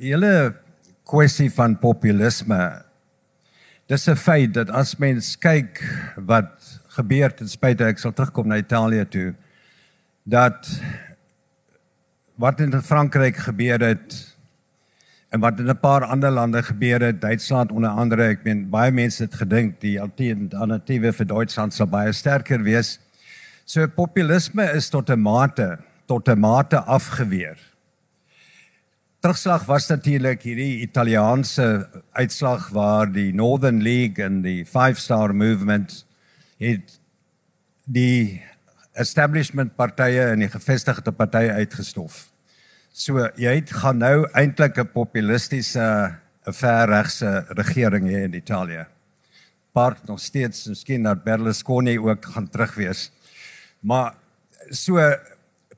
[0.00, 0.56] Julle
[1.04, 2.87] kwessie van populisme
[3.88, 5.80] dis 'n feit dat as mens kyk
[6.16, 9.34] wat gebeur ten spyte ek sal terugkom na Italië toe
[10.24, 10.68] dat
[12.36, 14.36] wat in Frankryk gebeur het
[15.28, 18.90] en wat in 'n paar ander lande gebeur het, Duitsland onder andere, ek meen baie
[18.90, 22.98] mense het gedink die alternatiewe vir Duitsland sal baie sterker wees.
[23.64, 27.56] So populisme is tot 'n mate tot 'n mate afgeweer.
[29.28, 31.64] Terugslag was natuurlik hierdie Italiaanse
[32.16, 36.06] uitslag waar die Northern League en die Five Star Movement
[36.56, 36.94] het
[37.84, 38.40] die
[38.96, 42.22] establishment partye en die gevestigde partye uitgestof.
[42.88, 45.84] So jy het gaan nou eintlik 'n populistiese
[46.46, 48.86] 'n verregse regering hier in Italië.
[49.72, 53.12] Part nog steeds miskien dat Berlusconi ook gaan terug wees.
[53.80, 54.14] Maar
[54.70, 54.96] so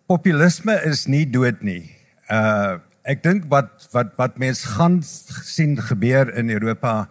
[0.06, 1.96] populisme is nie dood nie.
[2.30, 2.78] Uh
[3.10, 7.08] ek dink wat wat wat mense gaan sien gebeur in Europa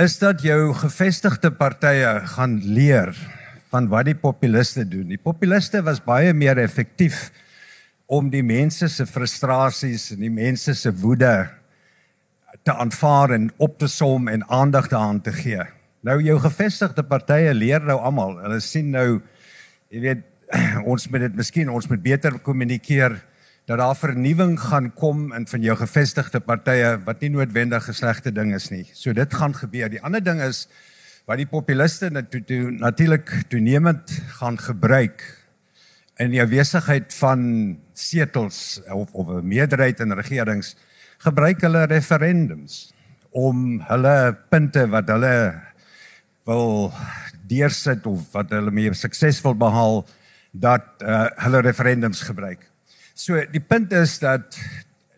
[0.00, 3.12] is dat jou gevestigde partye gaan leer
[3.72, 5.10] van wat die populiste doen.
[5.12, 7.28] Die populiste was baie meer effektief
[8.08, 11.34] om die mense se frustrasies en die mense se woede
[12.64, 15.60] te aanvaar en op te som en aandag daaraan te gee.
[16.04, 18.38] Nou jou gevestigde partye leer nou almal.
[18.46, 19.20] Hulle sien nou
[19.92, 20.24] jy weet
[20.92, 23.20] ons moet dit miskien ons moet beter kommunikeer
[23.66, 28.32] dat daar vernuwing gaan kom in van jou gevestigde partye wat nie noodwendig 'n slegte
[28.32, 28.90] ding is nie.
[28.92, 29.88] So dit gaan gebeur.
[29.88, 30.68] Die ander ding is
[31.26, 35.22] wat die populiste natuurlik toenemend gaan gebruik
[36.16, 40.76] in die afwesigheid van setels of of 'n meerderheid in regerings
[41.18, 42.92] gebruik hulle referendums
[43.30, 45.62] om hulle punte wat hulle
[46.44, 46.92] wil
[47.46, 50.02] deursit of wat hulle meer suksesvol behaal
[50.52, 52.71] dat uh, hulle referendums gebruik.
[53.14, 54.56] So die punt is dat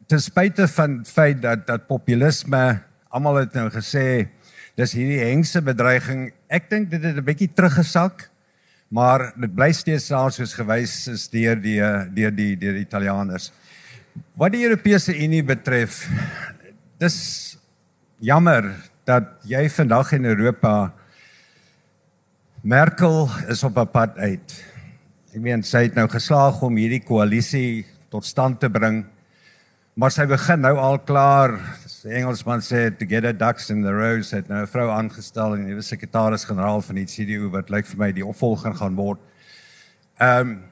[0.07, 2.83] ten spyte van feit dat dat populisme
[3.15, 4.29] almal het nou gesê
[4.75, 8.31] dis hierdie hengse bedreiging, ek dink dit het 'n bietjie teruggesak
[8.95, 11.81] maar dit bly steeds daar soos gewys is deur die
[12.15, 13.51] deur die deur die Italianers.
[14.39, 16.05] Wat die Europese Unie betref,
[17.03, 17.17] dis
[18.23, 18.71] jammer
[19.05, 20.93] dat jy vandag in Europa
[22.63, 24.74] Merkel is op 'n pad uit.
[25.35, 29.01] Ek meen sy het nou geslaag om hierdie koalisie tot stand te bring.
[29.99, 31.57] Maar sy begin nou al klaar
[32.05, 35.57] Die Engelsman sê to get a ducks in the row het nou 'n vrou aangestel
[35.57, 39.19] en die sekretaris-generaal van die CDU wat lyk vir my die opvolger gaan word.
[40.21, 40.63] Ehm um,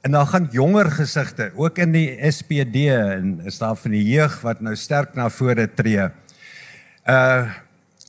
[0.00, 4.40] en dan gaan jonger gesigte ook in die SPD en is daar van die jeug
[4.40, 6.08] wat nou sterk na vore tree.
[7.04, 7.50] Uh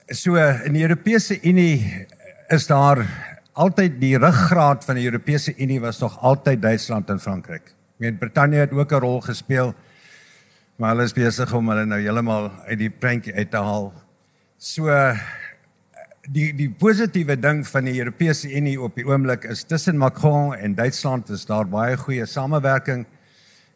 [0.08, 2.08] so in die Europese Unie
[2.48, 7.74] is daar altyd die ruggraat van die Europese Unie was nog altyd Duitsland en Frankryk.
[7.74, 9.76] Ek meen Brittanje het ook 'n rol gespeel
[10.82, 13.92] maar hulle is besig om hulle nou heeltemal uit die prentjie uit te haal.
[14.58, 14.90] So
[16.34, 20.74] die die positiewe ding van die Europese Unie op die oomblik is tussen Macron en
[20.74, 23.06] Duitsland is daar baie goeie samewerking.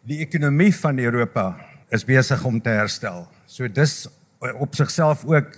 [0.10, 1.46] Die ekonomie van Europa
[1.94, 3.28] is besig om te herstel.
[3.46, 4.08] So dis
[4.42, 5.54] op sigself ook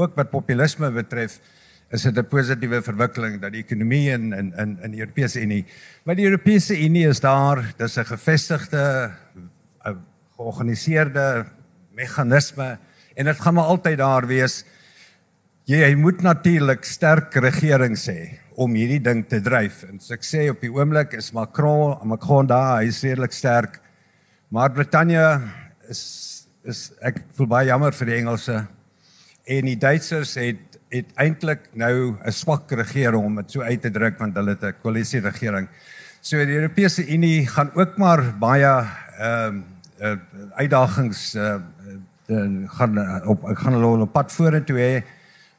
[0.00, 1.40] ook wat populisme betref
[1.90, 5.64] is dit 'n positiewe verwikkeling dat die ekonomie in in in in die Europese Unie,
[6.04, 9.10] maar die Europese Unie is daar, dis 'n gevestigde
[10.36, 11.44] georganiseerde
[11.92, 12.78] meganisme
[13.14, 14.64] en dit gaan maar altyd daar wees.
[15.64, 19.84] Jy, jy moet natuurlik sterk regerings hê om hierdie ding te dryf.
[19.88, 23.80] En so ek sê op die oomblik is Macron, Macron daar, hy is redelik sterk.
[24.50, 25.40] Maar Brittanje
[25.88, 26.02] is
[26.68, 28.56] is ek voel baie jammer vir die Engelse
[29.48, 33.90] en die Duitsers het het eintlik nou 'n swak regering om dit so uit te
[33.90, 35.68] druk want hulle het 'n koalisie regering.
[36.20, 38.86] So die Europese Unie gaan ook maar baie
[39.18, 39.64] ehm um,
[40.00, 40.16] uh,
[40.54, 41.56] uitdagings uh,
[42.66, 45.04] gaan op gaan hulle op pad vorentoe hê.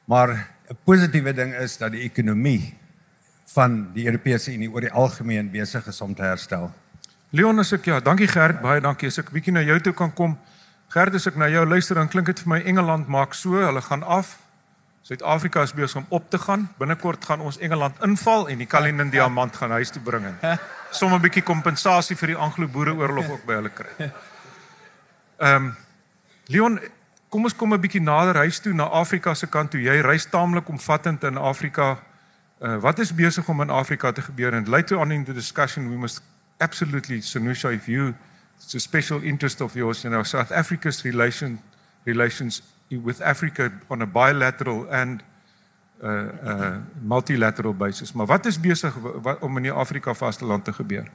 [0.05, 0.29] Maar
[0.69, 2.77] 'n positiewe ding is dat die ekonomie
[3.45, 6.71] van die Europese Unie oor die algemeen besig is om te herstel.
[7.29, 9.07] Leon as ek ja, dankie Gert, baie dankie.
[9.07, 10.37] As ek bietjie na jou toe kan kom.
[10.87, 13.81] Gert, as ek na jou luister dan klink dit vir my Engeland maak so, hulle
[13.81, 14.37] gaan af.
[15.01, 16.67] Suid-Afrika is besig om op te gaan.
[16.77, 20.25] Binnekort gaan ons Engeland inval en die Kalinin diamant gaan huis toe bring.
[20.91, 24.11] Sommige 'n bietjie kompensasie vir die Anglo-Boereoorlog ook by hulle kry.
[25.41, 25.75] Ehm um,
[26.45, 26.79] Leon,
[27.29, 29.81] kom ons kom 'n bietjie nader huis toe na Afrika se kant toe.
[29.81, 31.97] Jy reis taamlik omvattend in Afrika.
[32.61, 35.89] Uh, wat is besig om in Afrika te gebeur and later on in the discussion
[35.89, 36.21] we must
[36.59, 38.13] absolutely Sanusha if you
[38.57, 41.59] it's a special interest of yours you know South Africa's relation
[42.03, 42.61] relations
[42.99, 45.23] with Africa on a bilateral and
[46.03, 48.95] uh uh multilateral basis maar wat is besig
[49.39, 51.05] om in die Afrika vasteland te gebeur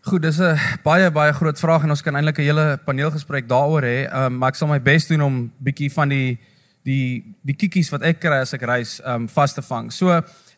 [0.00, 3.82] Goed, dis 'n baie baie groot vraag en ons kan eintlik 'n hele paneelgesprek daaroor
[3.82, 4.08] hê.
[4.08, 6.38] Um, maar ek sal my bes doen om bietjie van die
[6.84, 9.90] die die kiekies wat ek kry as ek reis um vas te vang.
[9.92, 10.08] So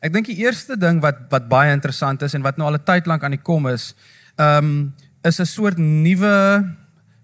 [0.00, 2.84] ek dink die eerste ding wat wat baie interessant is en wat nou al 'n
[2.84, 3.94] tyd lank aan die kom is,
[4.38, 4.94] um
[5.24, 6.76] is 'n soort nuwe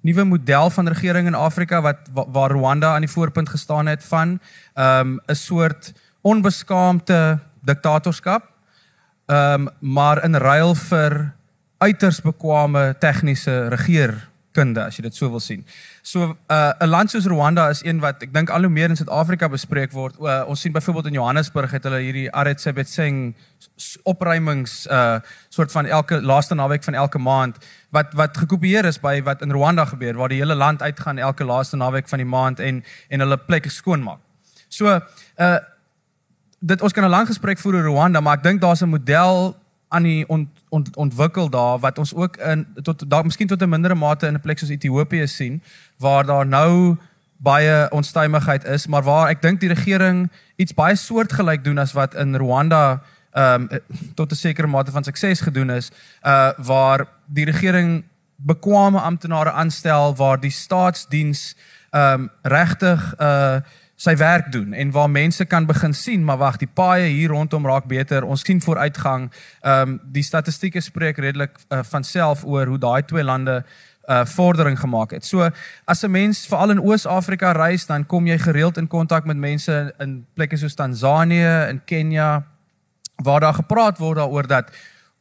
[0.08, 4.40] nuwe model van regering in Afrika wat waar Rwanda aan die voorpunt gestaan het van
[4.74, 8.42] um 'n soort onbeskaamde diktatorskap.
[9.26, 11.34] Um maar in ruil vir
[11.78, 13.68] uiters bekwame tegniese
[14.58, 15.64] regeringskunde as jy dit so wil sien.
[16.02, 18.90] So uh, 'n uh, land soos Rwanda is een wat ek dink al hoe meer
[18.90, 20.16] in Suid-Afrika bespreek word.
[20.18, 23.34] Uh, ons sien byvoorbeeld in Johannesburg het hulle hierdie Aretsebetseng
[24.04, 27.56] opruimings uh soort van elke laaste naweek van elke maand
[27.90, 31.44] wat wat gekopieer is by wat in Rwanda gebeur waar die hele land uitgaan elke
[31.44, 34.20] laaste naweek van die maand en en hulle plekke skoonmaak.
[34.68, 34.86] So
[35.38, 35.58] uh
[36.60, 39.54] dit ons kan 'n lang gesprek voer oor Rwanda, maar ek dink daar's 'n model
[39.88, 43.68] aan die ont, ont, ontwikkel daar wat ons ook in tot dalk miskien tot 'n
[43.68, 45.62] mindere mate in 'n plek soos Ethiopië sien
[45.96, 46.96] waar daar nou
[47.36, 52.14] baie onstuimigheid is, maar waar ek dink die regering iets baie soortgelyk doen as wat
[52.14, 53.80] in Rwanda ehm um,
[54.14, 55.90] tot 'n sekere mate van sukses gedoen is,
[56.22, 58.04] uh waar die regering
[58.36, 61.56] bekwame amptenare aanstel waar die staatsdiens
[61.90, 63.60] ehm um, regtig uh
[63.98, 67.66] sy werk doen en waar mense kan begin sien maar wag die paaie hier rondom
[67.66, 69.28] raak beter ons sien vooruitgang
[69.60, 73.64] ehm um, die statistieke spreek redelik uh, van self oor hoe daai twee lande
[74.08, 75.24] uh vordering gemaak het.
[75.24, 75.50] So
[75.84, 79.94] as 'n mens veral in Oos-Afrika reis, dan kom jy gereeld in kontak met mense
[79.98, 82.44] in plekke soos Tansanië en Kenia
[83.16, 84.70] waar daar gepraat word daaroor dat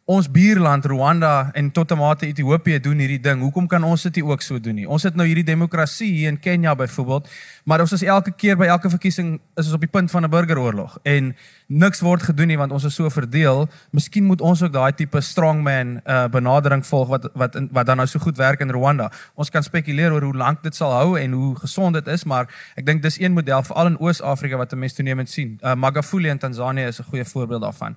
[0.08, 3.41] ons buurland Rwanda en tot 'n mate Ethiopië doen hierdie ding.
[3.41, 4.88] Hoekom kan ons dit nie ook so doen nie?
[4.88, 7.28] Ons het nou hierdie demokrasie hier in Kenia byvoorbeeld,
[7.65, 10.30] maar ons is elke keer by elke verkiesing is ons op die punt van 'n
[10.30, 11.36] burgeroorlog en
[11.67, 13.67] niks word gedoen nie want ons is so verdeel.
[13.91, 17.98] Miskien moet ons ook daai tipe strongman uh, benadering volg wat wat in, wat dan
[17.98, 19.12] nou so goed werk in Rwanda.
[19.36, 22.48] Ons kan spekuleer oor hoe lank dit sal hou en hoe gesond dit is, maar
[22.76, 25.60] ek dink dis een model veral in Oos-Afrika wat 'n mens toenemend sien.
[25.62, 27.96] Uh, Magafuli in Tansanië is 'n goeie voorbeeld daarvan.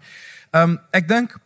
[0.51, 1.39] Um, ek dink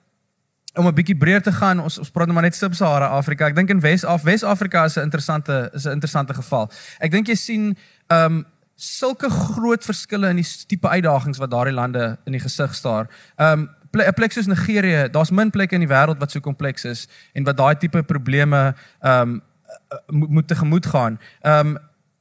[0.74, 3.46] om 'n bietjie breër te gaan, ons ons praat nou maar net Sub-Sahara Afrika.
[3.46, 6.70] Ek dink in Wes-Af Wes-Afrika is 'n interessante is 'n interessante geval.
[6.98, 7.76] Ek dink jy sien
[8.08, 8.44] ehm um,
[8.76, 13.08] sulke groot verskille in die tipe uitdagings wat daardie lande in die gesig staar.
[13.36, 16.84] Ehm um, 'n plek soos Nigerië, daar's min plekke in die wêreld wat so kompleks
[16.84, 19.42] is en wat daai tipe probleme ehm um,
[20.08, 21.18] moet tegemoet gaan.
[21.42, 21.78] Ehm um,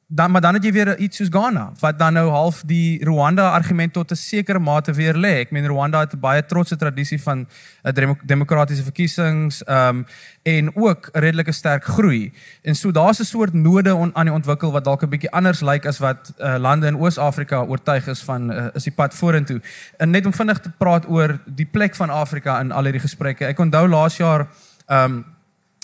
[0.07, 3.49] dan maar dan het jy weer iets soos Ghana wat dan nou half die Rwanda
[3.49, 5.39] argument tot 'n sekere mate weer lê.
[5.39, 7.47] Ek meen Rwanda het 'n baie trotse tradisie van
[7.83, 10.05] 'n uh, demokratiese verkiesings um
[10.43, 12.33] en ook redelike sterk groei.
[12.61, 15.61] En so daar's 'n soort node on, aan die ontwikkel wat dalk 'n bietjie anders
[15.61, 19.61] lyk as wat uh, lande in Oos-Afrika oortuig is van uh, is die pad vorentoe.
[19.97, 23.45] En net om vinnig te praat oor die plek van Afrika in al hierdie gesprekke.
[23.45, 24.47] Ek onthou laas jaar
[24.87, 25.25] um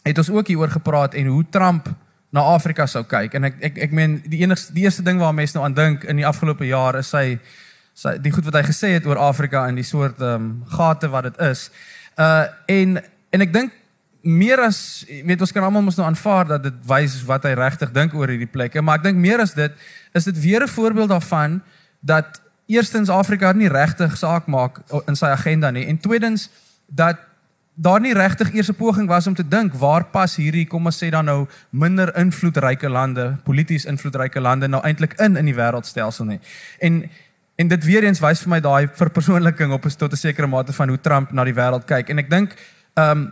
[0.03, 1.88] het ons ook hieroor gepraat en hoe Trump
[2.32, 5.34] na Afrika sou kyk en ek ek ek meen die enigste die eerste ding waar
[5.34, 7.39] mense nou aan dink in die afgelope jaar is sy
[8.00, 11.10] sy die goed wat hy gesê het oor Afrika en die soort ehm um, gate
[11.10, 11.70] wat dit is.
[12.18, 13.00] Uh en
[13.34, 13.76] en ek dink
[14.22, 17.92] meer as weet ons kan almal mos nou aanvaar dat dit wys wat hy regtig
[17.96, 19.72] dink oor hierdie plekke, maar ek dink meer as dit
[20.13, 21.62] is dit weer 'n voorbeeld daarvan
[22.00, 26.50] dat eerstens Afrika nie regtig saak maak in sy agenda nie en tweedens
[26.88, 27.18] dat
[27.82, 31.04] daar nie regtig eers 'n poging was om te dink waar pas hierdie kom ons
[31.04, 36.26] sê dan nou minder invloedryke lande, polities invloedryke lande nou eintlik in in die wêreldstelsel
[36.26, 36.39] nie.
[36.80, 37.10] En
[37.56, 40.74] en dit weer eens wys vir my daai verpersoonliking op 'n tot 'n sekere mate
[40.74, 42.10] van hoe Trump na die wêreld kyk.
[42.10, 42.56] En ek dink
[42.96, 43.32] um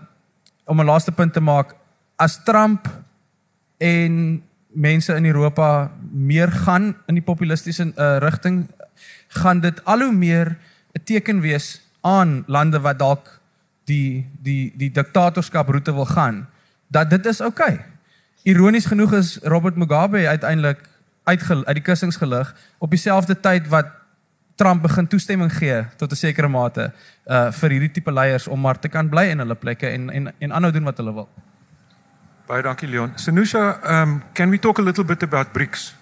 [0.66, 1.76] om 'n laaste punt te maak,
[2.16, 2.88] as Trump
[3.78, 8.68] en mense in Europa meer gaan in die populistiese uh, rigting,
[9.28, 10.58] gaan dit al hoe meer
[10.94, 13.37] 'n teken wees aan lande wat dalk
[13.88, 16.46] die die die diktatorskap roete wil gaan,
[16.88, 17.74] dat dit is oukei.
[17.74, 17.86] Okay.
[18.48, 20.80] Ironies genoeg is Robert Mugabe uiteindelik
[21.24, 23.88] uit uit die kussings gelig op dieselfde tyd wat
[24.56, 26.92] Trump begin toestemming gee tot 'n sekere mate
[27.26, 30.34] uh vir hierdie tipe leiers om maar te kan bly in hulle plekke en en
[30.40, 31.30] en aanhou doen wat hulle wil.
[32.48, 33.12] Baie dankie Leon.
[33.16, 35.96] Sanusha, um can we talk a little bit about BRICS?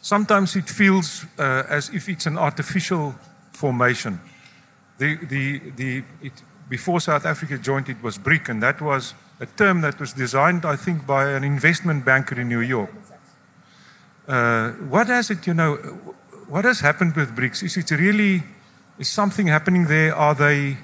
[0.00, 3.14] Sometimes it feels uh as if it's an artificial
[3.52, 4.20] formation.
[4.96, 9.46] The the the it before South Africa joined, it was BRIC, and that was a
[9.46, 12.90] term that was designed, I think, by an investment banker in New York.
[14.26, 15.76] Uh, what has it, you know,
[16.48, 17.62] what has happened with BRICS?
[17.62, 18.42] Is it really,
[18.98, 20.14] is something happening there?
[20.14, 20.76] Are they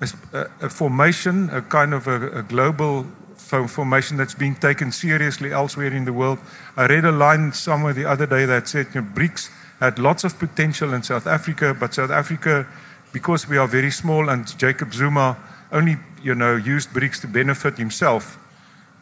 [0.00, 3.06] a, a formation, a kind of a, a global
[3.36, 6.38] formation that's being taken seriously elsewhere in the world?
[6.76, 9.50] I read a line somewhere the other day that said, you know, BRICS
[9.80, 12.66] had lots of potential in South Africa, but South Africa
[13.12, 15.36] because we are very small and Jacob Zuma
[15.72, 18.38] only, you know, used BRICS to benefit himself,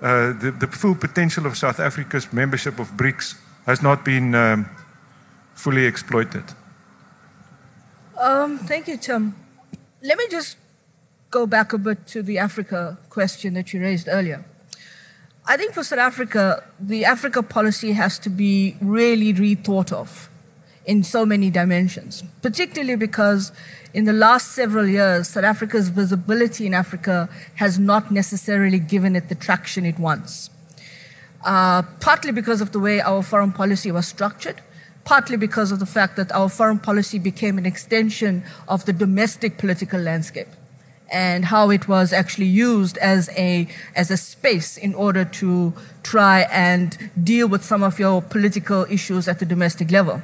[0.03, 3.37] uh, the, the full potential of South Africa's membership of BRICS
[3.67, 4.69] has not been um,
[5.55, 6.45] fully exploited?
[8.19, 9.35] Um, thank you, Tim.
[10.03, 10.57] Let me just
[11.31, 14.45] go back a bit to the Africa question that you raised earlier.
[15.47, 20.29] I think for South Africa, the Africa policy has to be really rethought of
[20.87, 23.53] in so many dimensions, particularly because
[23.93, 29.29] in the last several years, South Africa's visibility in Africa has not necessarily given it
[29.29, 30.51] the traction it wants.
[31.45, 34.61] Uh, partly because of the way our foreign policy was structured,
[35.05, 39.57] partly because of the fact that our foreign policy became an extension of the domestic
[39.59, 40.49] political landscape
[41.13, 45.73] and how it was actually used as a, as a space in order to
[46.03, 50.21] try and deal with some of your political issues at the domestic level.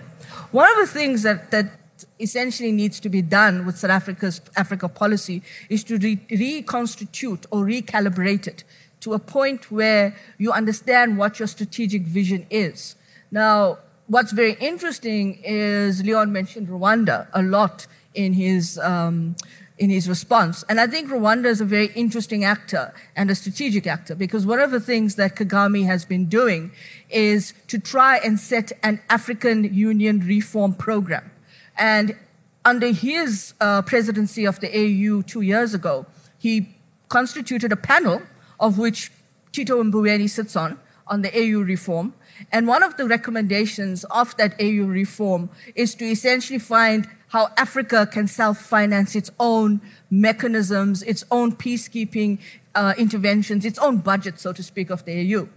[0.52, 1.72] One of the things that, that
[2.20, 7.64] essentially needs to be done with South Africa's Africa policy is to re- reconstitute or
[7.64, 8.64] recalibrate it
[9.00, 12.96] to a point where you understand what your strategic vision is.
[13.30, 13.78] Now,
[14.08, 19.34] what's very interesting is Leon mentioned Rwanda a lot in his um,
[19.78, 23.86] in his response, and I think Rwanda is a very interesting actor and a strategic
[23.86, 26.72] actor because one of the things that Kagame has been doing
[27.10, 31.30] is to try and set an African Union reform program,
[31.76, 32.16] and
[32.64, 36.06] under his uh, presidency of the AU two years ago,
[36.38, 36.68] he
[37.08, 38.22] constituted a panel
[38.60, 39.10] of which
[39.52, 42.14] Tito Mboweni sits on, on the AU reform.
[42.50, 48.06] And one of the recommendations of that AU reform is to essentially find how Africa
[48.06, 49.80] can self finance its own
[50.10, 52.38] mechanisms, its own peacekeeping
[52.74, 55.48] uh, interventions, its own budget, so to speak, of the AU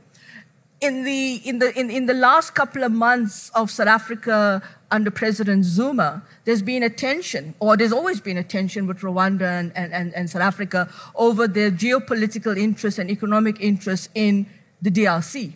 [0.81, 4.61] in the, in, the, in, in the last couple of months of South Africa
[4.91, 9.41] under President Zuma, there's been a tension, or there's always been a tension with Rwanda
[9.41, 14.45] and, and, and South Africa over their geopolitical interests and economic interests in
[14.81, 15.53] the DRC.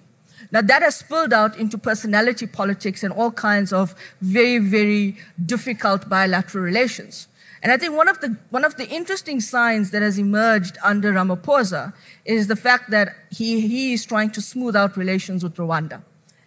[0.51, 6.09] Now, that has spilled out into personality politics and all kinds of very, very difficult
[6.09, 7.27] bilateral relations.
[7.61, 11.11] And I think one of the, one of the interesting signs that has emerged under
[11.11, 11.93] Ramaphosa
[12.25, 16.01] is the fact that he, he is trying to smooth out relations with Rwanda.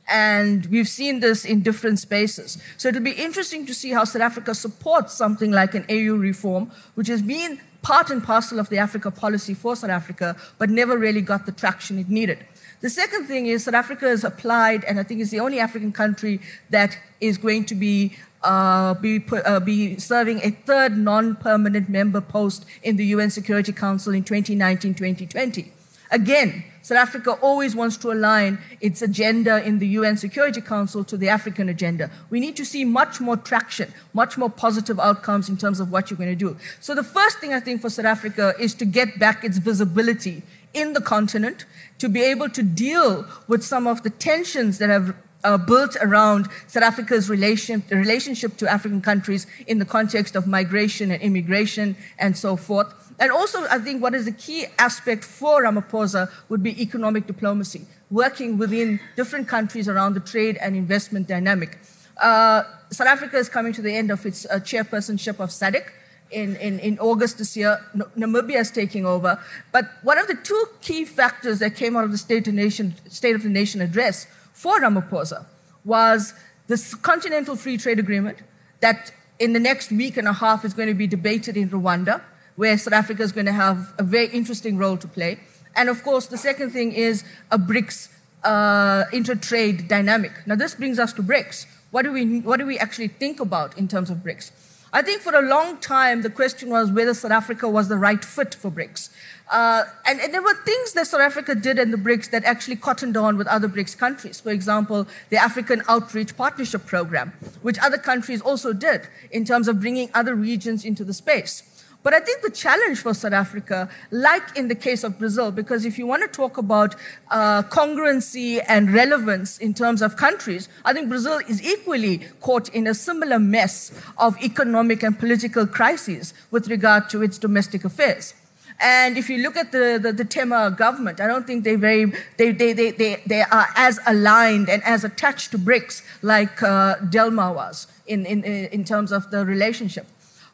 [0.08, 2.58] And we've seen this in different spaces.
[2.76, 6.72] So it'll be interesting to see how South Africa supports something like an AU reform,
[6.94, 10.96] which has been part and parcel of the Africa policy for South Africa, but never
[10.96, 12.44] really got the traction it needed.
[12.82, 15.92] The second thing is South Africa has applied, and I think it's the only African
[15.92, 22.20] country that is going to be uh, be, uh, be serving a third non-permanent member
[22.20, 25.68] post in the UN Security Council in 2019-2020.
[26.10, 31.16] Again, South Africa always wants to align its agenda in the UN Security Council to
[31.16, 32.10] the African agenda.
[32.30, 36.10] We need to see much more traction, much more positive outcomes in terms of what
[36.10, 36.56] you're going to do.
[36.80, 40.42] So the first thing I think for South Africa is to get back its visibility
[40.74, 41.64] in the continent,
[41.98, 45.14] to be able to deal with some of the tensions that have
[45.44, 51.10] uh, built around South Africa's relation, relationship to African countries in the context of migration
[51.10, 52.92] and immigration and so forth.
[53.18, 57.86] And also, I think what is a key aspect for Ramaphosa would be economic diplomacy,
[58.10, 61.78] working within different countries around the trade and investment dynamic.
[62.16, 65.84] Uh, South Africa is coming to the end of its uh, chairpersonship of SADC.
[66.32, 67.78] In, in, in August this year,
[68.16, 69.38] Namibia is taking over.
[69.70, 72.94] But one of the two key factors that came out of the State of, Nation,
[73.08, 75.44] State of the Nation address for Ramaphosa
[75.84, 76.32] was
[76.68, 78.38] this Continental Free Trade Agreement
[78.80, 82.22] that in the next week and a half is going to be debated in Rwanda,
[82.56, 85.38] where South Africa is going to have a very interesting role to play.
[85.74, 88.08] And of course, the second thing is a BRICS
[88.44, 90.32] uh, inter-trade dynamic.
[90.46, 91.66] Now, this brings us to BRICS.
[91.90, 94.50] What do, we, what do we actually think about in terms of BRICS?
[94.94, 98.22] I think for a long time, the question was whether South Africa was the right
[98.22, 99.08] fit for BRICS.
[99.50, 102.76] Uh, and, and, there were things that South Africa did in the BRICS that actually
[102.76, 104.38] cottoned on with other BRICS countries.
[104.40, 107.32] For example, the African Outreach Partnership Program,
[107.62, 111.62] which other countries also did in terms of bringing other regions into the space.
[112.02, 115.84] But I think the challenge for South Africa, like in the case of Brazil, because
[115.84, 116.96] if you want to talk about
[117.30, 122.88] uh, congruency and relevance in terms of countries, I think Brazil is equally caught in
[122.88, 128.34] a similar mess of economic and political crises with regard to its domestic affairs.
[128.80, 132.06] And if you look at the, the, the Tema government, I don't think they, very,
[132.36, 136.96] they, they, they, they, they are as aligned and as attached to BRICS like uh,
[136.96, 140.06] Dilma was in, in, in terms of the relationship.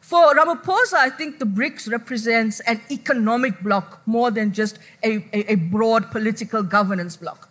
[0.09, 5.51] For Ramaphosa, I think the BRICS represents an economic bloc more than just a, a,
[5.51, 7.47] a, broad political governance bloc.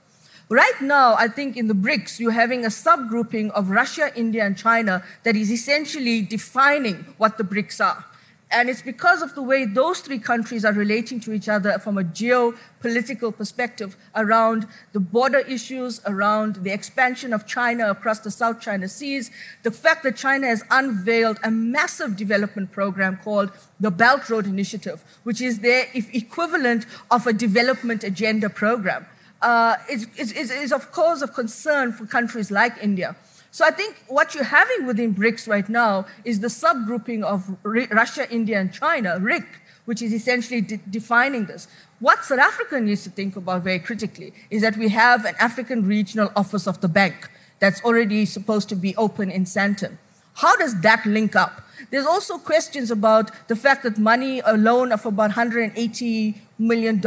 [0.48, 4.58] Right now, I think in the BRICS, you're having a subgrouping of Russia, India, and
[4.58, 8.04] China that is essentially defining what the BRICS are.
[8.50, 11.98] And it's because of the way those three countries are relating to each other from
[11.98, 18.60] a geopolitical perspective around the border issues, around the expansion of China across the South
[18.60, 19.30] China Seas,
[19.64, 25.04] the fact that China has unveiled a massive development program called the Belt Road Initiative,
[25.24, 29.06] which is their equivalent of a development agenda program,
[29.42, 33.14] uh, is, is, is of course of concern for countries like India.
[33.50, 38.30] So I think what you're having within BRICS right now is the subgrouping of Russia,
[38.30, 39.46] India, and China, RIC,
[39.86, 41.66] which is essentially de- defining this.
[41.98, 45.86] What South Africa needs to think about very critically is that we have an African
[45.86, 49.96] regional office of the bank that's already supposed to be open in Sandton.
[50.34, 51.62] How does that link up?
[51.90, 57.02] There's also questions about the fact that money, a loan of about $180 million,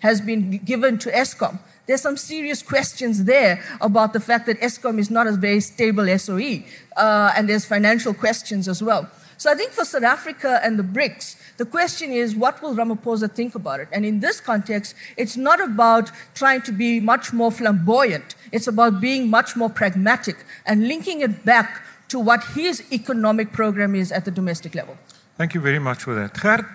[0.00, 1.58] has been given to ESCOM.
[1.90, 6.06] There's some serious questions there about the fact that ESCOM is not a very stable
[6.16, 6.62] SOE,
[6.96, 9.10] uh, and there's financial questions as well.
[9.38, 13.28] So I think for South Africa and the BRICS, the question is what will Ramaphosa
[13.32, 13.88] think about it?
[13.90, 19.00] And in this context, it's not about trying to be much more flamboyant, it's about
[19.00, 20.36] being much more pragmatic
[20.66, 24.96] and linking it back to what his economic program is at the domestic level.
[25.36, 26.34] Thank you very much for that.
[26.34, 26.66] Gert,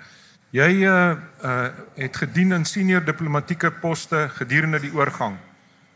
[0.56, 5.36] Jy uh uh het gedien in senior diplomatieke poste gedurende die oorgang.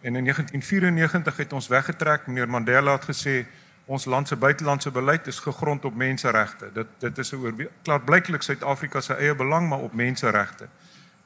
[0.01, 2.28] En in 1994 het ons weggetrek.
[2.28, 3.45] Meneer Mandela het gesê
[3.86, 6.72] ons land se buitelandse beleid is gegrond op menseregte.
[6.74, 10.68] Dit dit is 'n klaarblyklik Suid-Afrika se eie belang maar op menseregte.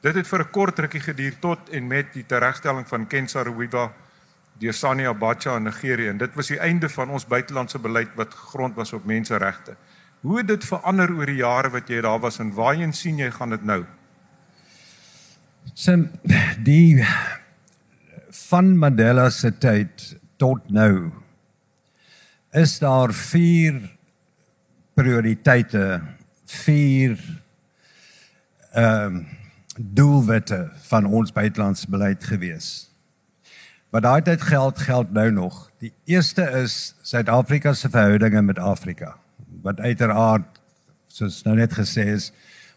[0.00, 3.92] Dit het vir 'n kort rukkie geduur tot en met die teregstelling van Ken Saro-Wiwa
[4.58, 8.34] deur Sani Abacha in Nigerië en dit was die einde van ons buitelandse beleid wat
[8.34, 9.76] gegrond was op menseregte.
[10.24, 13.26] Hoe het dit verander oor die jare wat jy daar was en waarheen sien jy
[13.30, 13.82] gaan dit nou?
[15.76, 16.06] Sim
[16.64, 17.04] die
[18.48, 20.04] van Mandela se tyd
[20.40, 21.10] tot nou
[22.56, 23.82] is daar vier
[24.96, 26.00] prioriteite,
[26.64, 27.18] vier
[28.72, 29.24] ehm um,
[29.76, 32.68] doelwitte van ons buitelandse beleid gewees.
[33.90, 35.58] Wat daai tyd geld geld nou nog.
[35.82, 39.16] Die eerste is Suid-Afrika se verhoudinge met Afrika
[39.64, 40.60] wat uiteraard
[41.08, 42.30] soos nou net gesê is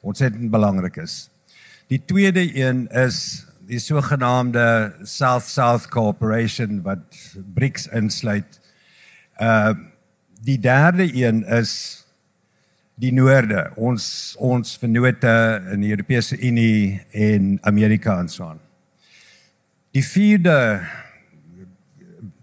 [0.06, 1.28] ontsettend belangrik is.
[1.92, 7.04] Die tweede een is die sogenaamde South South Cooperation wat
[7.54, 8.60] BRICS insluit.
[9.42, 9.76] Uh
[10.38, 11.72] die derde een is
[12.96, 15.34] die noorde, ons ons vennote
[15.74, 18.62] in die Europese Unie en Amerika en so aan.
[19.98, 20.86] Die vierde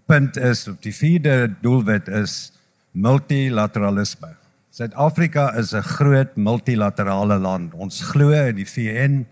[0.05, 2.54] punt is of die vierde doelwit is
[2.95, 4.31] multilateralisme.
[4.71, 7.73] Suid-Afrika is 'n groot multilaterale land.
[7.73, 9.25] Ons glo in die VN.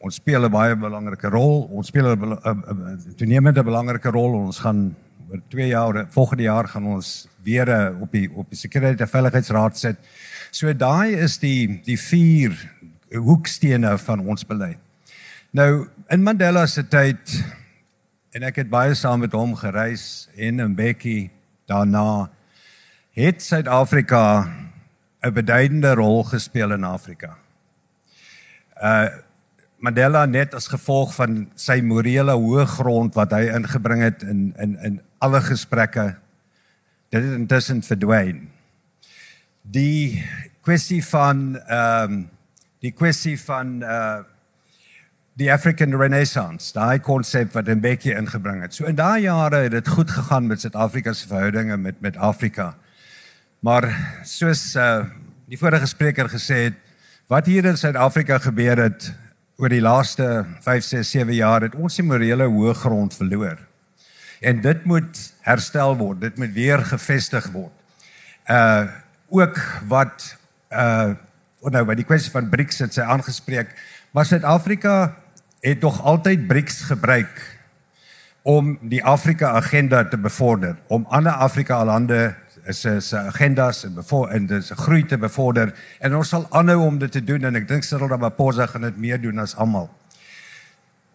[0.00, 1.68] Ons speel 'n baie belangrike rol.
[1.72, 4.34] Ons speel 'n toenemende belangrike rol.
[4.34, 4.96] Ons gaan
[5.30, 9.78] oor 2 jaar, volgende jaar gaan ons weer op die op die Sekuriteit en Veiligheidsraad
[9.78, 9.96] sit.
[10.50, 12.52] So daai is die die vier
[13.12, 14.78] hoekstene van ons beleid.
[15.50, 17.44] Nou in Mandela se tyd
[18.32, 21.30] en ek het baie saam met hom gereis en in Bekkie
[21.68, 22.30] daarna
[23.12, 24.48] het Suid-Afrika
[25.20, 27.36] 'n beduidende rol gespeel in Afrika.
[28.82, 29.08] Uh
[29.82, 34.78] Mandela net as gevolg van sy morele hoë grond wat hy ingebring het in in
[34.78, 36.14] in alle gesprekke
[37.08, 38.48] dit het intussen verdwyn.
[39.62, 40.24] Die
[40.60, 42.30] kwessie van ehm um,
[42.78, 44.22] die kwessie van uh
[45.34, 48.74] die African Renaissance, daai konsep wat Mbeki ingebring het.
[48.74, 52.76] So in daai jare het dit goed gegaan met Suid-Afrika se verhoudinge met met Afrika.
[53.62, 53.84] Maar
[54.26, 55.04] soos uh
[55.52, 56.78] die vorige spreker gesê het,
[57.28, 59.10] wat hier in Suid-Afrika gebeur het
[59.60, 63.60] oor die laaste 5, 6, 7 jaar het ons die morele hoë grond verloor.
[64.40, 67.74] En dit moet herstel word, dit moet weer gevestig word.
[68.50, 68.88] Uh
[69.30, 70.26] ook wat
[70.74, 71.14] uh
[71.62, 73.70] nou by die kwessie van BRICS het sy aangespreek,
[74.10, 75.14] maar Suid-Afrika
[75.62, 77.46] het nog altyd BRICS gebruik
[78.42, 82.32] om die Afrika agenda te bevorder, om ander Afrika lande
[82.66, 86.98] is is agendas en bevoor en dis groei te bevorder en ons sal aanhou om
[86.98, 89.90] dit te doen en ek dink Cyril Ramaphosa gaan dit meer doen as almal.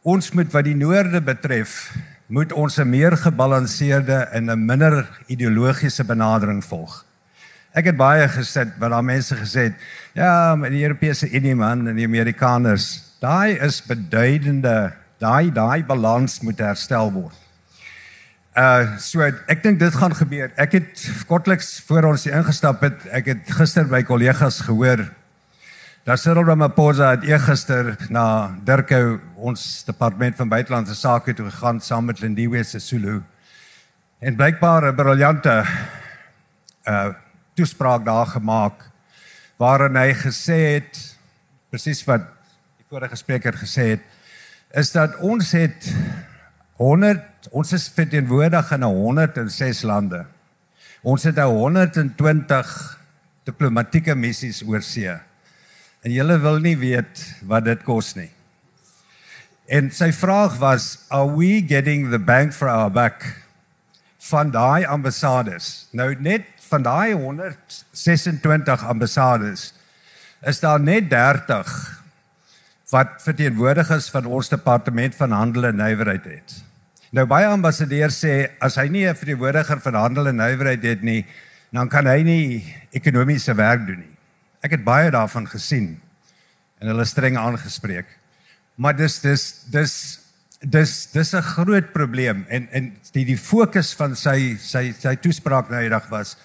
[0.07, 1.93] Ons moet wat die noorde betref,
[2.27, 7.05] moet ons 'n meer gebalanseerde en 'n minder ideologiese benadering volg.
[7.73, 9.75] Ek het baie gesit wat daar mense gesê het,
[10.13, 16.39] ja, met die Europese Unie man en die Amerikaners, daai is beduidende, daai daai balans
[16.41, 17.46] moet herstel word.
[18.57, 20.49] Uh so ek dink dit gaan gebeur.
[20.57, 25.03] Ek het kortliks voor ons hier ingestap het, ek het gister by kollegas gehoor
[26.07, 32.09] dat Cyril Ramaphosa het eergister na Durkou ons departement van buitelandse sake toe gegaan saam
[32.09, 33.19] met Lindiwe Sisulu.
[34.25, 35.55] En blykbaar 'n briljante
[36.89, 37.13] uh
[37.53, 38.89] toespraak daar gemaak
[39.57, 40.97] waarin hy gesê het
[41.69, 42.25] presies wat
[42.77, 44.03] die vorige spreker gesê het
[44.73, 45.93] is dat ons het
[46.77, 50.25] 100 ons is verteenwoordig in 106 lande.
[51.01, 52.73] Ons het 120
[53.47, 55.13] diplomatieke missies oor see.
[56.05, 58.29] En julle wil nie weet wat dit kos nie.
[59.67, 63.25] En sy vraag was, are we getting the bang for our buck
[64.29, 65.87] van daai ambassades?
[65.91, 69.71] Nou net van daai 126 ambassades
[70.47, 71.73] is daar net 30
[72.93, 76.55] wat verteenwoordig is van ons departement van handel en nywerheid het.
[77.15, 81.25] Nou baie ambassadeurs sê as hy nie 'n verteenwoordiger van handel en nywerheid het nie,
[81.71, 84.15] dan kan hy nie ekonomiese werk doen nie.
[84.61, 85.99] Ek het baie daarvan gesien
[86.81, 88.05] en hulle streng aangespreek.
[88.75, 90.19] Maar dis dis dis
[90.61, 95.69] dis dis 'n groot probleem en en die die fokus van sy sy sy toespraak
[95.69, 96.37] nou eendag was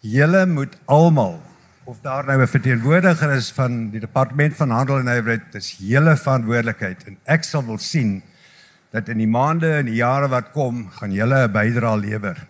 [0.00, 1.42] julle moet almal
[1.84, 6.16] of daar nou 'n verteenwoordiger is van die departement van handel en nywerheid, dis hele
[6.16, 8.22] verantwoordelikheid en ek sal wil sien
[8.92, 12.46] dat in die maande en die jare wat kom, gaan julle 'n bydrae lewer.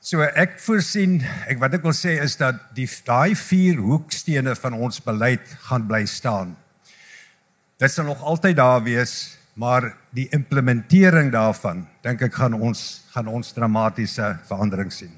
[0.00, 4.72] So ek voorsien, ek wat ek wil sê is dat die daai vier hoekstene van
[4.72, 6.56] ons beleid gaan bly staan.
[7.78, 13.28] Dit sal nog altyd daar wees, maar die implementering daarvan, dink ek gaan ons gaan
[13.28, 15.12] ons dramatiese verandering sien.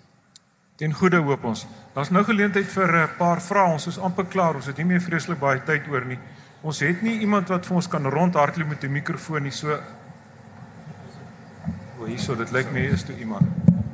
[0.80, 1.66] Ten goeie hoop ons.
[1.94, 3.72] Daar's nou geleentheid vir 'n paar vrae.
[3.72, 4.54] Ons is amper klaar.
[4.54, 6.18] Ons het nie meer vreeslik baie tyd oor nie.
[6.62, 9.50] Ons het nie iemand wat vir ons kan rondhardloop met 'n mikrofoon nie.
[9.50, 9.78] So
[12.03, 13.46] O, hierso, dit lyk my is toe iemand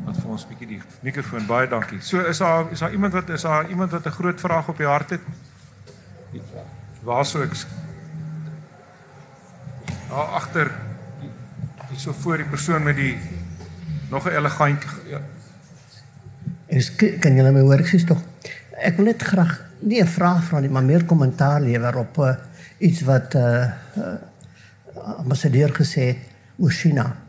[0.07, 1.45] wat vir ons bietjie die mikrofoon.
[1.45, 1.99] Baie dankie.
[2.01, 4.79] So is daar is daar iemand wat is daar iemand wat 'n groot vraag op
[4.81, 5.21] die hart het?
[7.05, 7.53] Waar sou ek
[10.09, 10.73] Daar agter
[11.91, 13.19] hierso voor die persoon met die
[14.11, 15.21] nog 'n elegant ja.
[16.67, 18.25] Is kan julle my hoor sies tog?
[18.73, 22.35] Ek wil net graag nie 'n vraag vra nie, maar meer kommentaar lewer op uh,
[22.79, 24.17] iets wat uh, uh
[25.19, 26.19] ambassadeur gesê het
[26.57, 27.28] oor China.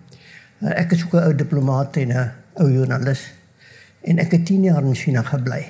[0.59, 3.33] Uh, ek is ook 'n ou diplomaat en 'n ou joernalis
[4.01, 5.65] en ek het 10 jaar in China gebly.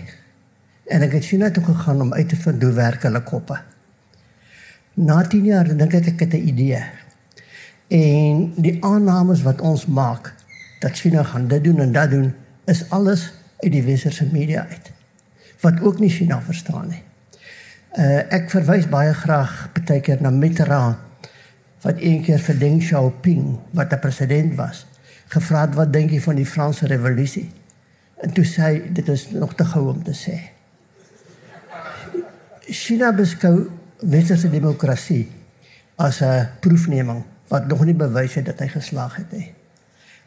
[0.86, 3.60] En ek het China toe gegaan om uit te vind hoe werk hulle koppe.
[4.94, 6.84] Na 10 jaar dink ek ek het 'n idee.
[7.88, 10.34] En die aannames wat ons maak
[10.80, 12.34] dat China gaan dit doen en dat doen
[12.66, 14.92] is alles uit die westerse media uit
[15.60, 17.04] wat ook nie China verstaan nie.
[17.98, 21.09] Uh ek verwys baie graag baie keer na Mitterrand
[21.82, 24.86] wat eendag vir Deng Xiaoping wat 'n president was
[25.30, 27.50] gevra het wat dink jy van die Franse revolusie?
[28.22, 30.40] En toe sê hy dit is nog te gou om te sê.
[32.66, 33.70] China beskou
[34.00, 35.28] westerse demokrasie
[35.96, 39.54] as 'n proefneming wat nog nie bewys het dat hy geslaag het nie.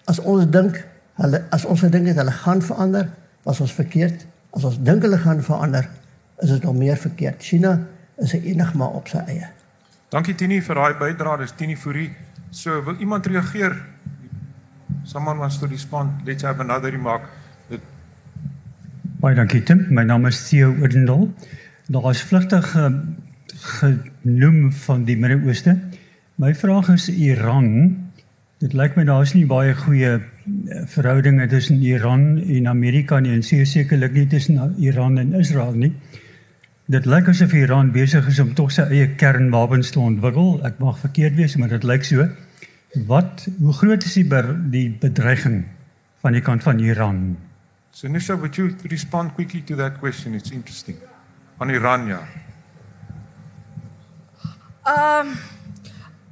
[0.04, 3.08] As ons dink hulle as ons gedink het hulle gaan verander,
[3.42, 4.26] was ons verkeerd.
[4.50, 5.88] As ons dink hulle gaan verander,
[6.38, 7.42] is dit nog meer verkeerd.
[7.42, 7.80] China
[8.16, 9.61] is 'n enigma op sy eie.
[10.12, 11.38] Dankie Tini vir daai bydrae.
[11.40, 12.10] Dis Tini Fourie.
[12.52, 13.72] So wil iemand reageer?
[15.08, 16.26] Someone wants to respond.
[16.26, 17.22] Let's have another remark.
[17.70, 17.80] Dit
[19.22, 19.86] Baie dankie Tim.
[19.88, 21.30] My naam is Theo Oudendal.
[21.88, 22.90] Daar is vlugtig uh,
[23.80, 25.78] genoem van die Midde-Ooste.
[26.36, 27.96] My vraag is Iran.
[28.60, 30.18] Dit lyk my daar is nie baie goeie
[30.92, 35.94] verhoudinge tussen Iran en Amerika nie en sekerlik nie tussen Iran en Israel nie.
[36.92, 40.58] Dit lyk asof Iran besig is om tog sy eie kernwapens te ontwikkel.
[40.68, 42.26] Ek mag verkeerd wees, maar dit lyk so.
[43.08, 45.62] Wat hoe groot is die ber, die bedreiging
[46.20, 47.22] van die kant van Iran?
[47.96, 50.36] So Nisha, would you respond quickly to that question?
[50.36, 51.00] It's interesting.
[51.64, 52.20] On Iran, ja.
[54.84, 55.32] Um,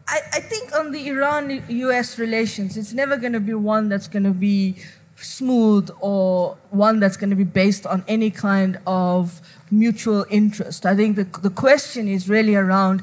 [0.04, 4.08] I, I think on the Iran US relations, it's never going to be one that's
[4.12, 4.76] going to be
[5.22, 9.40] smooth or one that's going to be based on any kind of
[9.70, 10.86] mutual interest.
[10.86, 13.02] I think the, the question is really around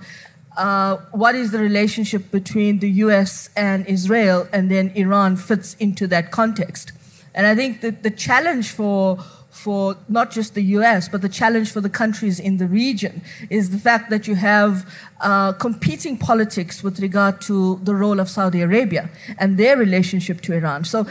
[0.58, 6.08] uh, what is the relationship between the US and Israel, and then Iran fits into
[6.08, 6.92] that context.
[7.36, 9.24] And I think that the challenge for
[9.58, 13.72] for not just the US, but the challenge for the countries in the region is
[13.72, 14.86] the fact that you have
[15.22, 19.10] uh, competing politics with regard to the role of Saudi Arabia
[19.40, 20.84] and their relationship to Iran.
[20.84, 21.08] So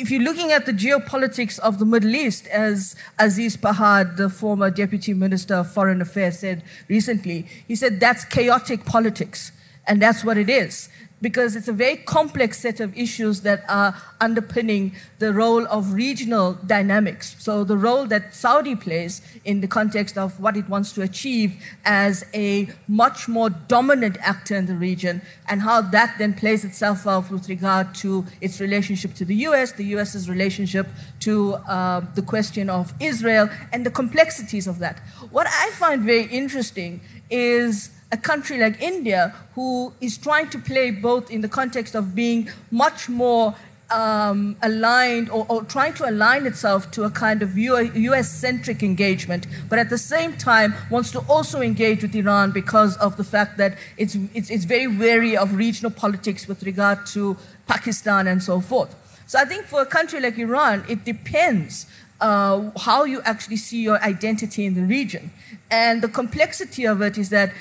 [0.00, 4.70] if you're looking at the geopolitics of the Middle East, as Aziz Pahad, the former
[4.70, 9.52] Deputy Minister of Foreign Affairs, said recently, he said that's chaotic politics.
[9.88, 10.88] And that's what it is.
[11.22, 16.54] Because it's a very complex set of issues that are underpinning the role of regional
[16.66, 17.36] dynamics.
[17.38, 21.54] So, the role that Saudi plays in the context of what it wants to achieve
[21.84, 27.06] as a much more dominant actor in the region, and how that then plays itself
[27.06, 30.86] out with regard to its relationship to the US, the US's relationship
[31.20, 35.00] to uh, the question of Israel, and the complexities of that.
[35.30, 37.00] What I find very interesting
[37.30, 42.14] is a country like India, who is trying to play both in the context of
[42.14, 43.54] being much more
[43.90, 49.46] um, aligned or, or, trying to align itself to a kind of US centric engagement,
[49.68, 53.58] but at the same time wants to also engage with Iran because of the fact
[53.58, 57.36] that it's, it's, it's very wary of regional politics with regard to
[57.68, 58.94] Pakistan and so forth.
[59.26, 61.86] So I think for a country like Iran, it depends
[62.20, 65.30] uh, how you actually see your identity in the region.
[65.70, 67.52] And the complexity of it is that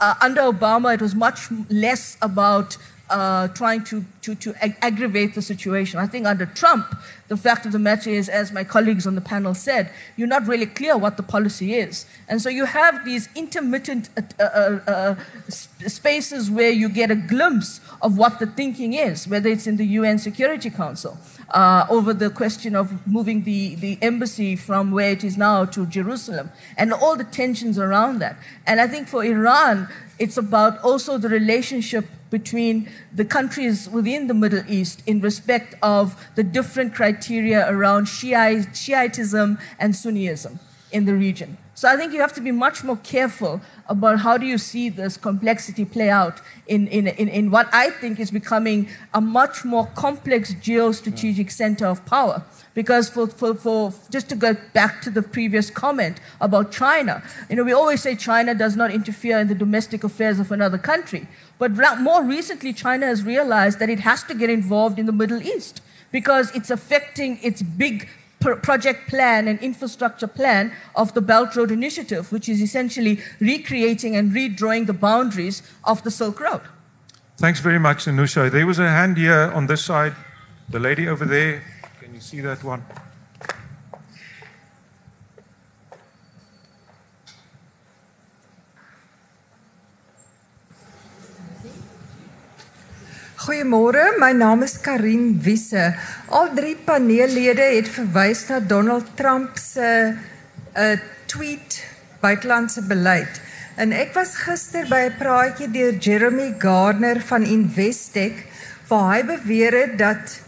[0.00, 2.76] uh, under Obama, it was much less about
[3.10, 5.98] uh, trying to, to, to ag- aggravate the situation.
[5.98, 6.86] I think under Trump,
[7.28, 10.46] the fact of the matter is, as my colleagues on the panel said, you're not
[10.46, 12.06] really clear what the policy is.
[12.28, 15.14] And so you have these intermittent uh, uh, uh
[15.48, 19.86] spaces where you get a glimpse of what the thinking is, whether it's in the
[19.86, 21.18] UN Security Council
[21.50, 25.86] uh, over the question of moving the, the embassy from where it is now to
[25.86, 28.36] Jerusalem and all the tensions around that.
[28.66, 29.88] And I think for Iran,
[30.18, 32.06] it's about also the relationship
[32.38, 36.04] between the countries within the Middle East in respect of
[36.34, 40.58] the different criteria around Shiite, Shiitism and Sunniism
[40.90, 41.56] in the region.
[41.76, 44.88] So I think you have to be much more careful about how do you see
[44.88, 49.64] this complexity play out in, in, in, in what I think is becoming a much
[49.64, 52.44] more complex geostrategic center of power.
[52.74, 57.56] Because for, for, for just to go back to the previous comment about China, you
[57.56, 61.26] know, we always say China does not interfere in the domestic affairs of another country.
[61.58, 65.42] But more recently, China has realized that it has to get involved in the Middle
[65.42, 65.80] East
[66.10, 68.08] because it's affecting its big
[68.62, 74.32] project plan and infrastructure plan of the Belt Road Initiative, which is essentially recreating and
[74.32, 76.60] redrawing the boundaries of the Silk Road.
[77.38, 78.50] Thanks very much, Anusha.
[78.50, 80.14] There was a hand here on this side.
[80.68, 81.62] The lady over there.
[82.00, 82.84] Can you see that one?
[93.44, 95.92] Goeiemôre, my naam is Karin Wisse.
[96.32, 100.16] Al drie paneellede het verwys na Donald Trump se 'n
[100.80, 100.96] uh,
[101.28, 101.76] tweet
[102.24, 103.40] buitelandse beleid.
[103.76, 108.46] En ek was gister by 'n praatjie deur Jeremy Gardner van Investec
[108.88, 110.40] waar hy beweer het dat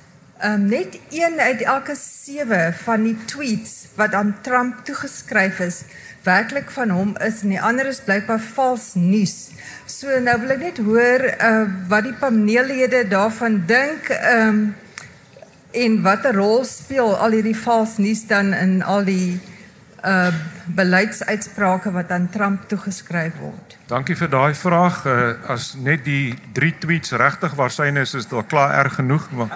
[0.44, 5.82] um, net een uit elke 7 van die tweets wat aan Trump toegeskryf is,
[6.26, 9.36] werklik van hom is en die ander is blykbaar vals nuus.
[9.86, 14.74] So nou wil ek net hoor uh wat die paneellede daarvan dink um,
[15.76, 19.38] en watter rol speel al hierdie vals nuus dan in al die
[20.02, 20.34] uh
[20.66, 23.76] beleidsuitsprake wat aan Trump toegeskryf word.
[23.86, 25.04] Dankie vir daai vraag.
[25.06, 29.54] Uh, as net die drie tweets regtig waarsyne is, is dit klaar erg genoeg, maar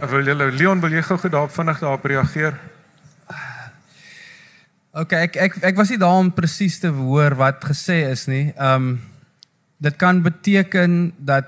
[0.00, 2.54] Wil jy Leon wil jy gou gedaan vinnig daarop reageer?
[4.96, 8.48] OK, ek ek ek was nie daar om presies te hoor wat gesê is nie.
[8.56, 8.94] Ehm um,
[9.80, 11.46] dit kan beteken dat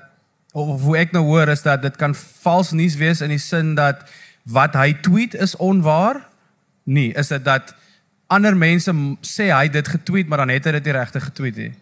[0.52, 3.74] of hoe ek nou hoor is dat dit kan vals nuus wees in die sin
[3.76, 4.04] dat
[4.44, 6.20] wat hy tweet is onwaar.
[6.84, 7.74] Nee, is dit dat
[8.28, 11.72] ander mense sê hy dit getweet maar dan het hy dit nie regtig getweet nie.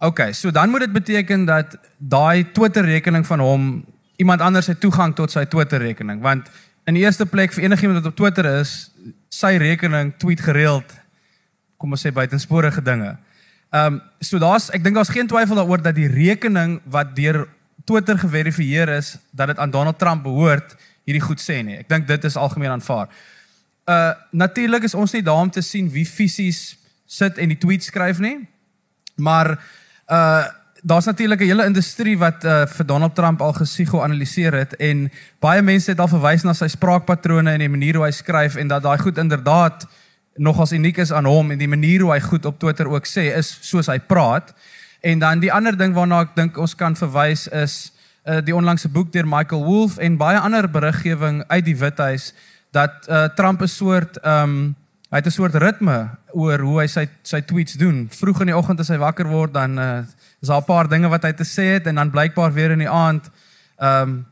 [0.00, 3.70] OK, so dan moet dit beteken dat daai Twitter rekening van hom
[4.18, 6.50] iemand anders het toegang tot sy Twitter rekening want
[6.88, 8.90] in die eerste plek vir enigiemand wat op Twitter is,
[9.28, 10.94] sy rekening tweet gereeld
[11.78, 13.14] kom ons sê buitensporige dinge.
[13.70, 17.44] Ehm um, so daar's ek dink daar's geen twyfel daaroor dat die rekening wat deur
[17.84, 21.78] Twitter geverifieer is dat dit aan Donald Trump behoort, hierdie goed sê nie.
[21.80, 23.12] Ek dink dit is algemeen aanvaar.
[23.88, 27.84] Uh natuurlik is ons nie daar om te sien wie fisies sit en die tweet
[27.84, 28.48] skryf nie.
[29.16, 29.54] Maar
[30.08, 30.46] uh
[30.82, 35.62] daar's natuurlik 'n hele industrie wat uh, vir Donald Trump al gesigo-analiseer het en baie
[35.62, 38.82] mense het al verwys na sy spraakpatrone en die manier hoe hy skryf en dat
[38.82, 39.86] daai goed inderdaad
[40.36, 43.34] nogals uniek is aan hom en die manier hoe hy goed op Twitter ook sê
[43.36, 44.54] is soos hy praat.
[45.00, 47.92] En dan die ander ding waarna ek dink ons kan verwys is
[48.24, 52.32] uh, die onlangse boek deur Michael Wolff en baie ander beriggewing uit die Withuis
[52.70, 54.76] dat uh, Trump 'n soort ehm um,
[55.08, 58.08] hy het 'n soort ritme oor hoe hy sy sy tweets doen.
[58.10, 60.04] Vroeg in die oggend as hy wakker word dan uh,
[60.40, 62.78] is daar 'n paar dinge wat hy te sê het en dan blykbaar weer in
[62.78, 63.30] die aand
[63.78, 64.26] ehm um,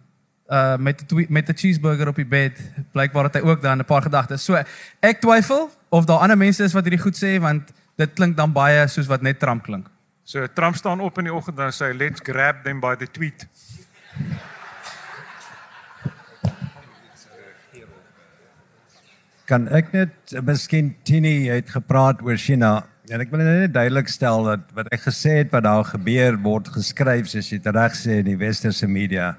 [0.47, 2.61] uh met die met die cheeseburger op die bed
[2.93, 4.45] blykbaar het hy ook dan 'n paar gedagtes.
[4.45, 4.55] So
[5.01, 8.53] ek twyfel of daar ander mense is wat hierdie goed sê want dit klink dan
[8.53, 9.89] baie soos wat net Trump klink.
[10.25, 13.47] So Trump staan op in die oggend en sê let's grab them by the tweet.
[19.47, 24.43] Kan ek net miskien Tini het gepraat oor China en ek wil net duidelik stel
[24.43, 28.27] dat wat ek gesê het wat daar gebeur word geskryf soos jy reg sê in
[28.27, 29.37] die westerse media.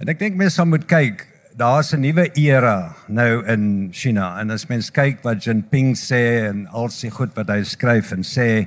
[0.00, 1.26] En ek dink mense moet kyk,
[1.60, 6.66] daar's 'n nuwe era nou in China en as mens kyk wat Jinping sê en
[6.72, 8.66] al sy goed wat hy skryf en sê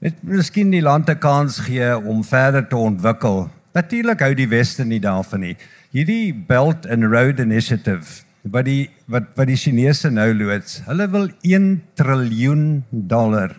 [0.00, 3.50] net miskien die land 'n kans gee om verder te ontwikkel.
[3.74, 5.56] Natuurlik hou die weste nie daarvan nie.
[5.90, 10.82] Hierdie Belt and Road Initiative wat die wat wat die Chinese nou loods.
[10.86, 13.54] Hulle wil 1 triljoen dollar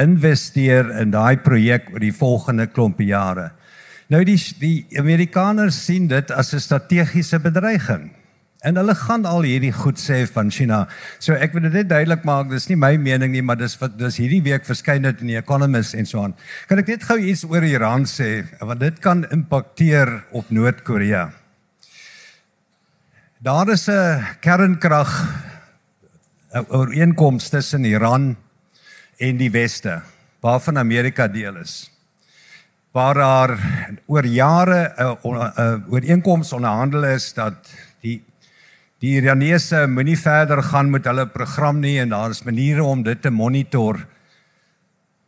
[0.00, 3.52] investeer in daai projek oor die volgende klompe jare.
[4.12, 8.10] Nou die die Amerikaners sien dit as 'n strategiese bedreiging.
[8.64, 10.88] En hulle gaan al hierdie goed sê van China.
[11.18, 13.98] So ek wil dit net duidelik maak, dis nie my mening nie, maar dis wat
[13.98, 16.34] dis hierdie week verskyn dit in die Economist en so aan.
[16.66, 21.43] Kan ek net gou iets oor Iran sê want dit kan impakteer op Noord-Korea.
[23.44, 25.10] Daar is 'n kernkrag
[26.68, 28.36] ooreenkoms tussen Iran
[29.16, 30.02] en die weste
[30.40, 31.90] waarvan Amerika deel is.
[32.92, 33.50] Waar daar
[34.06, 37.68] oor jare 'n ooreenkoms onderhandel is dat
[38.00, 38.24] die
[38.98, 43.22] die Iranese moenie verder gaan met hulle program nie en daar is maniere om dit
[43.22, 44.06] te monitor.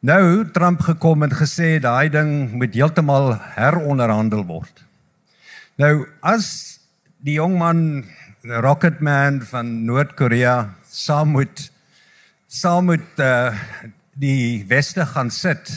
[0.00, 4.84] Nou Trump gekom en gesê daai ding moet heeltemal heronderhandel word.
[5.76, 6.75] Nou as
[7.26, 7.80] die jong man
[8.46, 11.64] Rocketman van Noord-Korea saam met
[12.46, 13.50] saam met uh,
[14.14, 15.72] die weste gaan sit.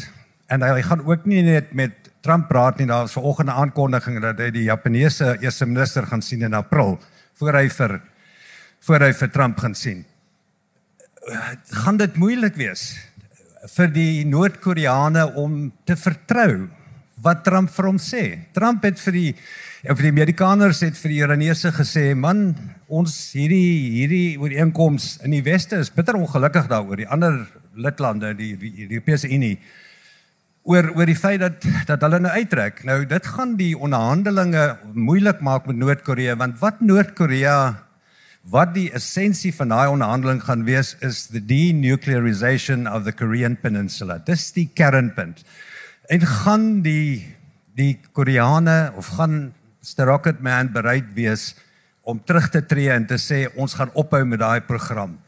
[0.53, 4.21] En hy gaan ook nie net met Trump praat nie daar was vanoggend 'n aankondiging
[4.21, 6.99] dat hy die Japaneese eerste minister gaan sien in April
[7.33, 8.01] voor hy vir
[8.79, 10.05] voor hy vir Trump gaan sien.
[11.71, 12.97] Gaan dit moeilik wees
[13.75, 16.69] vir die Noord-Koreane om te vertrou
[17.23, 18.23] wat Trump vir hom sê
[18.55, 19.31] Trump het vir die
[19.87, 22.49] vir die Amerikaners het vir die Iranese gesê, man,
[22.91, 26.99] ons hierdie hierdie ooreenkoms in die weste is bitter ongelukkig daaroor.
[26.99, 27.45] Die ander
[27.79, 29.55] lidlande, die die Europese Unie
[30.67, 32.83] oor oor die feit dat dat hulle nou uittrek.
[32.83, 37.55] Nou dit gaan die onderhandelinge moeilik maak met Noord-Korea want wat Noord-Korea
[38.51, 44.19] wat die essensie van daai onderhandeling gaan wees is the denuclearization of the Korean peninsula.
[44.25, 45.43] Dis die kernpunt.
[46.09, 47.35] En gaan die
[47.77, 51.55] die Koreane of gaan Mr Rocketman bereid wees
[52.01, 55.19] om terug te tree en te sê ons gaan ophou met daai program.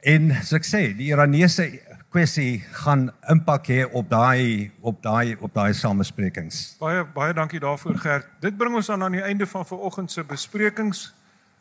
[0.00, 1.68] En so ek sê, die Iranese
[2.08, 6.78] kwessie gaan impak hê op daai op daai op daai samesprekings.
[6.80, 8.32] Baie baie dankie daarvoor Gert.
[8.40, 11.10] Dit bring ons aan aan die einde van vanoggend se besprekings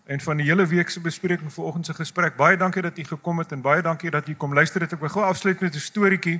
[0.07, 2.39] en van die hele week se bespreking vanoggend se gesprek.
[2.39, 4.95] Baie dankie dat u gekom het en baie dankie dat u kom luister het.
[4.95, 6.39] Ek wil gou afsluit met 'n storieetjie.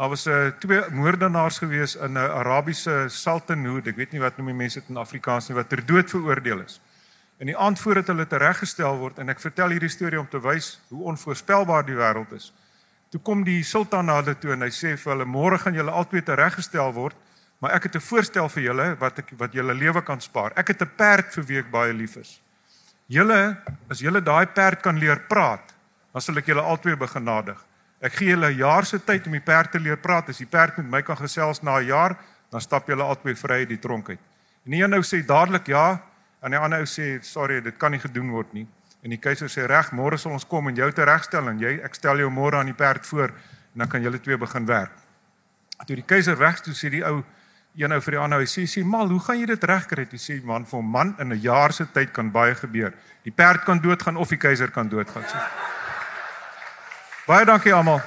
[0.00, 3.86] Daar was 'n uh, eh, twee moordenaars gewees in 'n uh, Arabiese Sultanhood.
[3.86, 6.60] Ek weet nie wat noem die mense dit in Afrikaans nie wat ter dood veroordeel
[6.60, 6.80] is.
[7.36, 10.80] En die aand voordat hulle tereggestel word en ek vertel hierdie storie om te wys
[10.88, 12.52] hoe onvoorspelbaar die wêreld is.
[13.10, 15.90] Toe kom die sultan na hulle toe en hy sê vir hulle: "Môre gaan julle
[15.90, 17.16] albei tereggestel word,
[17.58, 20.52] maar ek het 'n voorstel vir julle wat ek wat julle lewe kan spaar.
[20.56, 22.40] Ek het 'n perd vir wie ek baie lief is.
[23.06, 23.56] Julle,
[23.90, 25.74] as julle daai perd kan leer praat,
[26.12, 27.69] dan sal ek julle albei begenadig."
[28.00, 30.28] Ek gee julle 'n jaar se tyd om die perd te leer praat.
[30.28, 32.16] As die perd met my kan gesels na 'n jaar,
[32.50, 34.18] dan stap julle albei vry uit die tronk uit.
[34.64, 36.00] En die een nou sê dadelik ja,
[36.42, 38.66] en die ander ou sê sorry, dit kan nie gedoen word nie.
[39.02, 41.80] En die keiser sê reg, môre sal ons kom en jou te regstel en jy
[41.84, 44.92] ek stel jou môre aan die perd voor en dan kan julle twee begin werk.
[45.86, 47.22] Toe die keiser weg toe sê die ou
[47.76, 50.06] een ou vir die ander hy sê sê mal, hoe gaan jy dit regkry?
[50.10, 52.92] Hy sê man, vir man in 'n jaar se tyd kan baie gebeur.
[53.24, 55.22] Die perd kan doodgaan of die keiser kan doodgaan.
[55.22, 55.79] Sê.
[57.26, 58.02] Baie dankie almal.